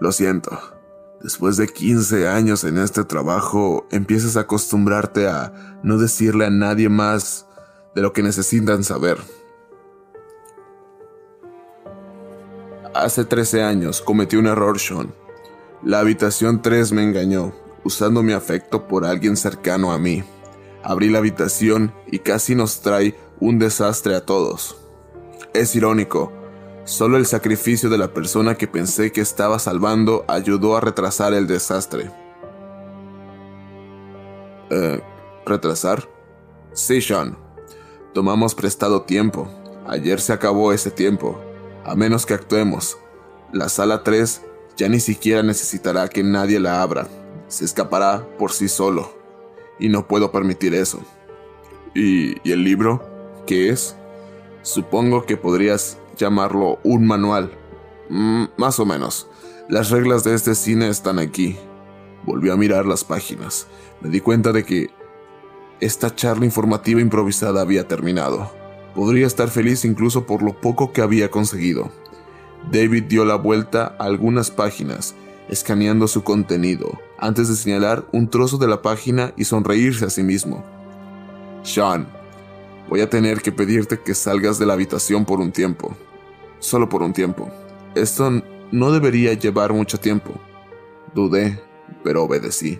[0.00, 0.58] Lo siento.
[1.22, 6.88] Después de 15 años en este trabajo, empiezas a acostumbrarte a no decirle a nadie
[6.88, 7.46] más
[7.94, 9.18] de lo que necesitan saber.
[12.94, 15.14] Hace 13 años cometí un error, Sean.
[15.82, 17.54] La habitación 3 me engañó,
[17.84, 20.24] usando mi afecto por alguien cercano a mí.
[20.82, 24.76] Abrí la habitación y casi nos trae un desastre a todos.
[25.54, 26.32] Es irónico,
[26.84, 31.46] Solo el sacrificio de la persona que pensé que estaba salvando ayudó a retrasar el
[31.46, 32.10] desastre.
[34.68, 35.00] Eh,
[35.46, 36.06] ¿Retrasar?
[36.74, 37.38] Sí, Sean.
[38.12, 39.48] Tomamos prestado tiempo.
[39.86, 41.40] Ayer se acabó ese tiempo.
[41.84, 42.98] A menos que actuemos.
[43.50, 44.42] La sala 3
[44.76, 47.08] ya ni siquiera necesitará que nadie la abra.
[47.48, 49.10] Se escapará por sí solo.
[49.78, 51.00] Y no puedo permitir eso.
[51.94, 53.02] ¿Y, y el libro?
[53.46, 53.96] ¿Qué es?
[54.60, 57.52] Supongo que podrías llamarlo un manual.
[58.08, 59.28] Mm, más o menos.
[59.68, 61.56] Las reglas de este cine están aquí.
[62.24, 63.66] Volví a mirar las páginas.
[64.00, 64.90] Me di cuenta de que
[65.80, 68.50] esta charla informativa improvisada había terminado.
[68.94, 71.90] Podría estar feliz incluso por lo poco que había conseguido.
[72.70, 75.14] David dio la vuelta a algunas páginas,
[75.48, 80.22] escaneando su contenido, antes de señalar un trozo de la página y sonreírse a sí
[80.22, 80.64] mismo.
[81.62, 82.08] Sean,
[82.88, 85.96] Voy a tener que pedirte que salgas de la habitación por un tiempo.
[86.58, 87.50] Solo por un tiempo.
[87.94, 90.34] Esto no debería llevar mucho tiempo.
[91.14, 91.60] Dudé,
[92.02, 92.78] pero obedecí.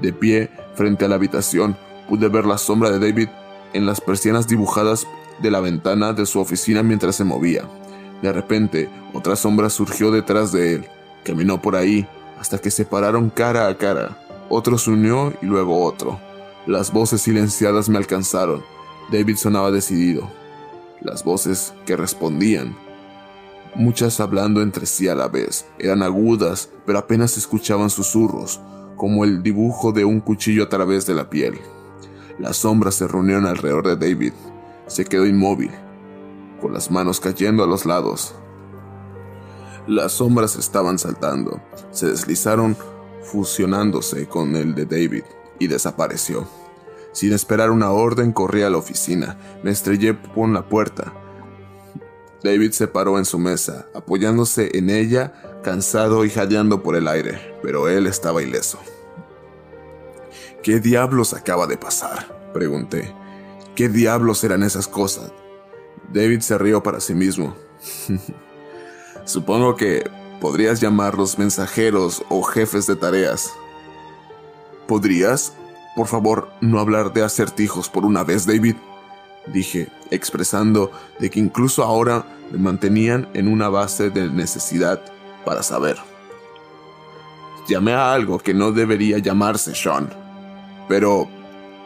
[0.00, 1.76] De pie, frente a la habitación,
[2.08, 3.28] pude ver la sombra de David
[3.74, 5.06] en las persianas dibujadas
[5.42, 7.68] de la ventana de su oficina mientras se movía.
[8.22, 10.86] De repente, otra sombra surgió detrás de él.
[11.24, 12.08] Caminó por ahí
[12.40, 14.18] hasta que se pararon cara a cara.
[14.48, 16.18] Otro se unió y luego otro.
[16.66, 18.77] Las voces silenciadas me alcanzaron
[19.10, 20.30] David sonaba decidido.
[21.00, 22.76] Las voces que respondían,
[23.74, 28.60] muchas hablando entre sí a la vez, eran agudas, pero apenas escuchaban susurros,
[28.96, 31.58] como el dibujo de un cuchillo a través de la piel.
[32.38, 34.32] Las sombras se reunieron alrededor de David.
[34.86, 35.70] Se quedó inmóvil,
[36.60, 38.34] con las manos cayendo a los lados.
[39.86, 42.76] Las sombras estaban saltando, se deslizaron
[43.22, 45.24] fusionándose con el de David
[45.58, 46.46] y desapareció.
[47.12, 49.38] Sin esperar una orden, corrí a la oficina.
[49.62, 51.12] Me estrellé por la puerta.
[52.42, 57.56] David se paró en su mesa, apoyándose en ella, cansado y jadeando por el aire,
[57.62, 58.78] pero él estaba ileso.
[60.62, 62.38] ¿Qué diablos acaba de pasar?
[62.52, 63.14] pregunté.
[63.74, 65.32] ¿Qué diablos eran esas cosas?
[66.12, 67.56] David se rió para sí mismo.
[69.24, 70.08] Supongo que
[70.40, 73.52] podrías llamarlos mensajeros o jefes de tareas.
[74.86, 75.52] ¿Podrías?
[75.98, 78.76] Por favor, no hablar de acertijos por una vez, David,
[79.52, 85.02] dije, expresando de que incluso ahora me mantenían en una base de necesidad
[85.44, 85.96] para saber.
[87.68, 90.08] Llamé a algo que no debería llamarse Sean,
[90.88, 91.28] pero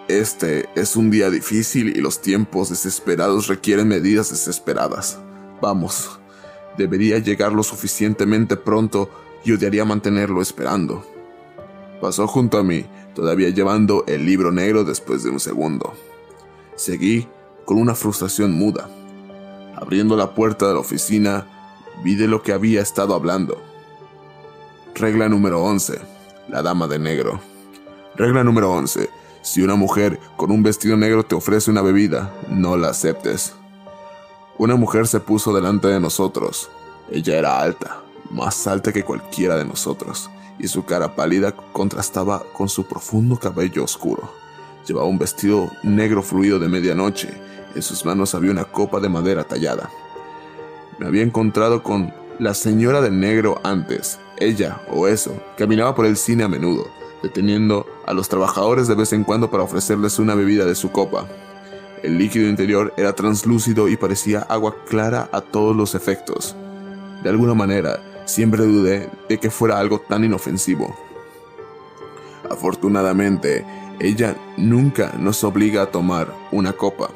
[0.09, 5.19] este es un día difícil y los tiempos desesperados requieren medidas desesperadas.
[5.63, 6.21] Vamos,
[6.77, 9.09] debería llegar lo suficientemente pronto
[9.43, 11.03] y odiaría mantenerlo esperando.
[12.03, 12.85] Pasó junto a mí
[13.15, 15.95] todavía llevando el libro negro después de un segundo.
[16.77, 17.29] Seguí
[17.65, 18.89] con una frustración muda.
[19.77, 21.47] Abriendo la puerta de la oficina,
[22.03, 23.63] vi de lo que había estado hablando.
[24.95, 26.01] Regla número 11.
[26.49, 27.41] La dama de negro.
[28.17, 29.09] Regla número 11.
[29.43, 33.55] Si una mujer con un vestido negro te ofrece una bebida, no la aceptes.
[34.59, 36.71] Una mujer se puso delante de nosotros.
[37.11, 40.31] Ella era alta, más alta que cualquiera de nosotros
[40.63, 44.33] y su cara pálida contrastaba con su profundo cabello oscuro.
[44.87, 47.35] Llevaba un vestido negro fluido de medianoche,
[47.75, 49.91] en sus manos había una copa de madera tallada.
[50.99, 56.17] Me había encontrado con la señora de negro antes, ella o eso, caminaba por el
[56.17, 56.87] cine a menudo,
[57.23, 61.27] deteniendo a los trabajadores de vez en cuando para ofrecerles una bebida de su copa.
[62.03, 66.57] El líquido interior era translúcido y parecía agua clara a todos los efectos.
[67.23, 70.97] De alguna manera, Siempre dudé de que fuera algo tan inofensivo.
[72.51, 73.65] Afortunadamente,
[74.01, 77.11] ella nunca nos obliga a tomar una copa,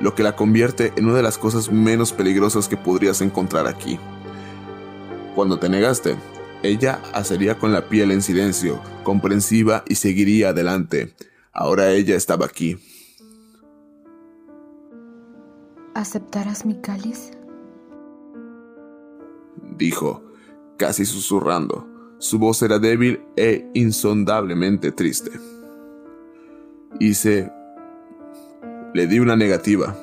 [0.00, 3.98] lo que la convierte en una de las cosas menos peligrosas que podrías encontrar aquí.
[5.34, 6.16] Cuando te negaste,
[6.62, 11.14] ella hacería con la piel en silencio, comprensiva y seguiría adelante.
[11.52, 12.78] Ahora ella estaba aquí.
[15.94, 17.32] ¿Aceptarás mi cáliz?
[19.76, 20.22] Dijo,
[20.80, 21.86] casi susurrando.
[22.16, 25.30] Su voz era débil e insondablemente triste.
[26.98, 27.52] Hice...
[28.94, 29.94] Le di una negativa.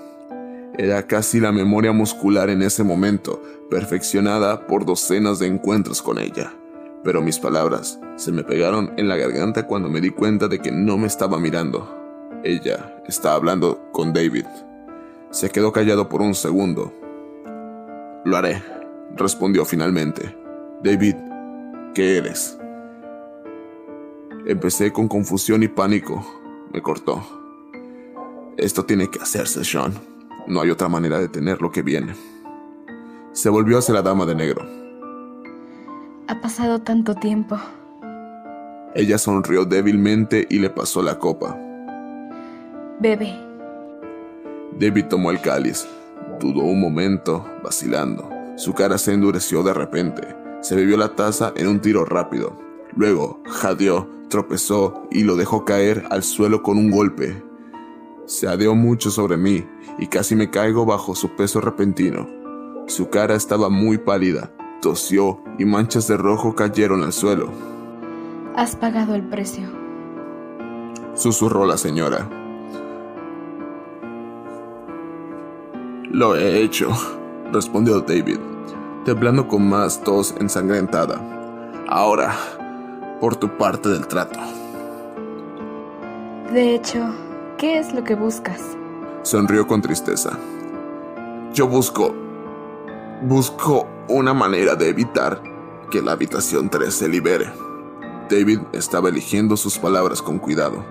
[0.78, 6.54] Era casi la memoria muscular en ese momento, perfeccionada por docenas de encuentros con ella.
[7.04, 10.72] Pero mis palabras se me pegaron en la garganta cuando me di cuenta de que
[10.72, 12.40] no me estaba mirando.
[12.44, 14.46] Ella estaba hablando con David.
[15.32, 16.94] Se quedó callado por un segundo.
[18.24, 18.62] Lo haré,
[19.16, 20.47] respondió finalmente.
[20.84, 21.16] David,
[21.96, 22.58] ¿qué eres?
[24.46, 26.24] Empecé con confusión y pánico.
[26.72, 27.24] Me cortó.
[28.58, 29.94] Esto tiene que hacerse, Sean.
[30.46, 32.14] No hay otra manera de tener lo que viene.
[33.32, 34.66] Se volvió hacia la dama de negro.
[36.28, 37.58] Ha pasado tanto tiempo.
[38.94, 41.58] Ella sonrió débilmente y le pasó la copa.
[43.00, 43.34] Bebe.
[44.80, 45.88] David tomó el cáliz.
[46.40, 48.30] Dudó un momento, vacilando.
[48.58, 50.47] Su cara se endureció de repente.
[50.62, 52.58] Se bebió la taza en un tiro rápido.
[52.96, 57.44] Luego, jadeó, tropezó y lo dejó caer al suelo con un golpe.
[58.26, 59.66] Se adeó mucho sobre mí
[60.00, 62.28] y casi me caigo bajo su peso repentino.
[62.88, 64.52] Su cara estaba muy pálida,
[64.82, 67.52] tosió y manchas de rojo cayeron al suelo.
[68.56, 69.68] Has pagado el precio.
[71.14, 72.30] Susurró la señora.
[76.12, 76.90] Lo he hecho,
[77.52, 78.40] respondió David,
[79.08, 81.18] temblando con más tos ensangrentada.
[81.88, 82.36] Ahora,
[83.22, 84.38] por tu parte del trato.
[86.52, 87.16] De hecho,
[87.58, 88.62] ¿qué es lo que buscas?
[89.24, 90.38] Sonrió con tristeza.
[91.54, 92.14] Yo busco...
[93.22, 95.42] Busco una manera de evitar
[95.90, 97.50] que la habitación 3 se libere.
[98.30, 100.84] David estaba eligiendo sus palabras con cuidado.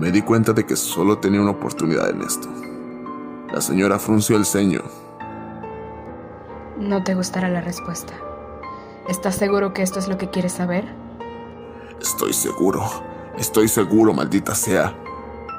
[0.00, 2.48] Me di cuenta de que solo tenía una oportunidad en esto.
[3.52, 4.80] La señora frunció el ceño.
[6.78, 8.14] No te gustará la respuesta.
[9.08, 10.84] ¿Estás seguro que esto es lo que quieres saber?
[12.00, 12.82] Estoy seguro.
[13.36, 14.96] Estoy seguro, maldita sea.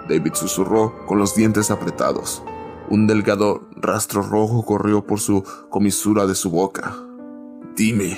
[0.08, 2.42] David susurró con los dientes apretados.
[2.90, 6.96] Un delgado rastro rojo corrió por su comisura de su boca.
[7.76, 8.18] Dime.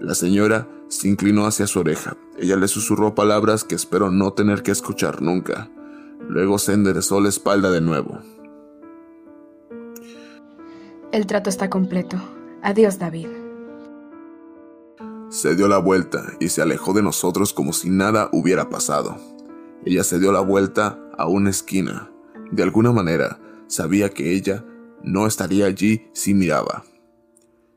[0.00, 2.16] La señora se inclinó hacia su oreja.
[2.38, 5.70] Ella le susurró palabras que espero no tener que escuchar nunca.
[6.28, 8.20] Luego se enderezó la espalda de nuevo.
[11.16, 12.18] El trato está completo.
[12.62, 13.28] Adiós, David.
[15.30, 19.16] Se dio la vuelta y se alejó de nosotros como si nada hubiera pasado.
[19.86, 22.12] Ella se dio la vuelta a una esquina.
[22.52, 24.62] De alguna manera, sabía que ella
[25.02, 26.84] no estaría allí si miraba.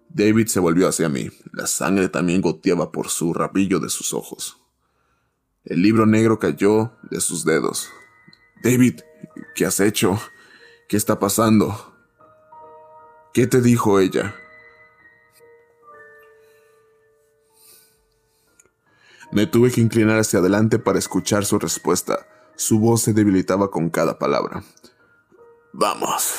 [0.09, 1.29] David se volvió hacia mí.
[1.53, 4.57] La sangre también goteaba por su rabillo de sus ojos.
[5.63, 7.89] El libro negro cayó de sus dedos.
[8.61, 8.99] David,
[9.55, 10.19] ¿qué has hecho?
[10.89, 11.88] ¿Qué está pasando?
[13.39, 14.35] ¿Qué te dijo ella?
[19.31, 22.27] Me tuve que inclinar hacia adelante para escuchar su respuesta.
[22.57, 24.61] Su voz se debilitaba con cada palabra.
[25.71, 26.33] Vamos.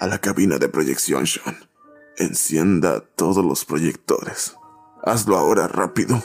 [0.00, 1.56] A la cabina de proyección, Sean.
[2.18, 4.54] Encienda todos los proyectores.
[5.02, 6.22] Hazlo ahora rápido.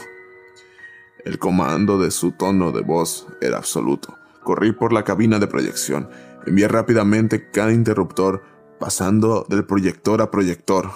[1.23, 4.17] El comando de su tono de voz era absoluto.
[4.43, 6.09] Corrí por la cabina de proyección.
[6.45, 10.89] Envié rápidamente cada interruptor, pasando del proyector a proyector.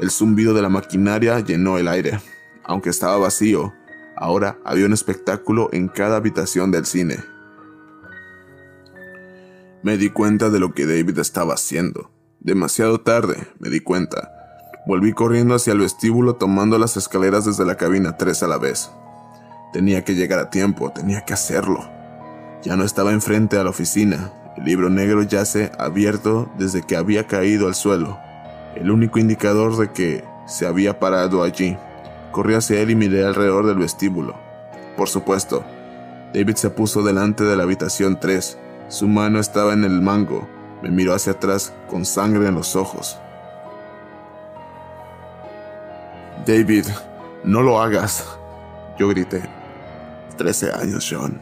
[0.00, 2.20] El zumbido de la maquinaria llenó el aire.
[2.64, 3.72] Aunque estaba vacío,
[4.16, 7.18] ahora había un espectáculo en cada habitación del cine.
[9.82, 12.10] Me di cuenta de lo que David estaba haciendo.
[12.40, 14.32] Demasiado tarde, me di cuenta.
[14.86, 18.90] Volví corriendo hacia el vestíbulo tomando las escaleras desde la cabina tres a la vez.
[19.72, 21.88] Tenía que llegar a tiempo, tenía que hacerlo.
[22.62, 24.32] Ya no estaba enfrente a la oficina.
[24.56, 28.18] El libro negro yace abierto desde que había caído al suelo.
[28.74, 31.76] El único indicador de que se había parado allí.
[32.32, 34.34] Corrí hacia él y miré alrededor del vestíbulo.
[34.96, 35.64] Por supuesto,
[36.34, 38.58] David se puso delante de la habitación 3.
[38.88, 40.48] Su mano estaba en el mango.
[40.82, 43.18] Me miró hacia atrás con sangre en los ojos.
[46.46, 46.86] David,
[47.44, 48.26] no lo hagas.
[48.98, 49.42] Yo grité.
[50.36, 51.40] Trece años, Sean.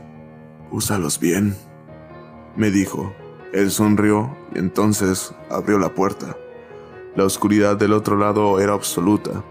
[0.70, 1.56] Úsalos bien.
[2.56, 3.12] Me dijo.
[3.52, 6.36] Él sonrió y entonces abrió la puerta.
[7.16, 9.44] La oscuridad del otro lado era absoluta.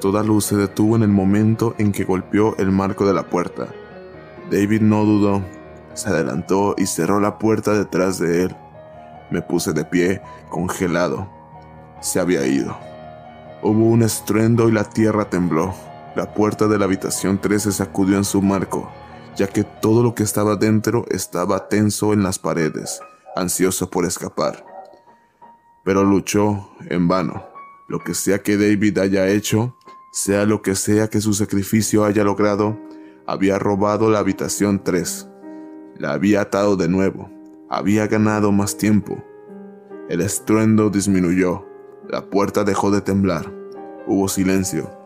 [0.00, 3.68] Toda luz se detuvo en el momento en que golpeó el marco de la puerta.
[4.50, 5.42] David no dudó.
[5.94, 8.56] Se adelantó y cerró la puerta detrás de él.
[9.30, 11.28] Me puse de pie, congelado.
[12.00, 12.76] Se había ido.
[13.62, 15.74] Hubo un estruendo y la tierra tembló.
[16.16, 18.90] La puerta de la habitación 13 sacudió en su marco,
[19.36, 23.00] ya que todo lo que estaba dentro estaba tenso en las paredes,
[23.36, 24.64] ansioso por escapar.
[25.84, 27.44] pero luchó en vano.
[27.88, 29.76] Lo que sea que David haya hecho,
[30.12, 32.78] sea lo que sea que su sacrificio haya logrado,
[33.26, 35.28] había robado la habitación 3.
[35.98, 37.30] La había atado de nuevo.
[37.68, 39.24] Había ganado más tiempo.
[40.08, 41.66] El estruendo disminuyó.
[42.08, 43.52] La puerta dejó de temblar.
[44.06, 45.01] Hubo silencio.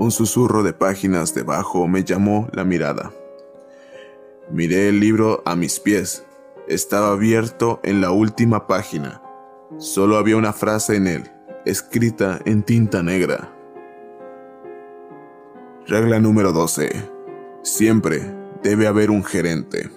[0.00, 3.12] Un susurro de páginas debajo me llamó la mirada.
[4.50, 6.24] Miré el libro a mis pies.
[6.68, 9.22] Estaba abierto en la última página.
[9.76, 11.30] Solo había una frase en él,
[11.66, 13.54] escrita en tinta negra.
[15.86, 16.88] Regla número 12.
[17.60, 18.22] Siempre
[18.62, 19.90] debe haber un gerente.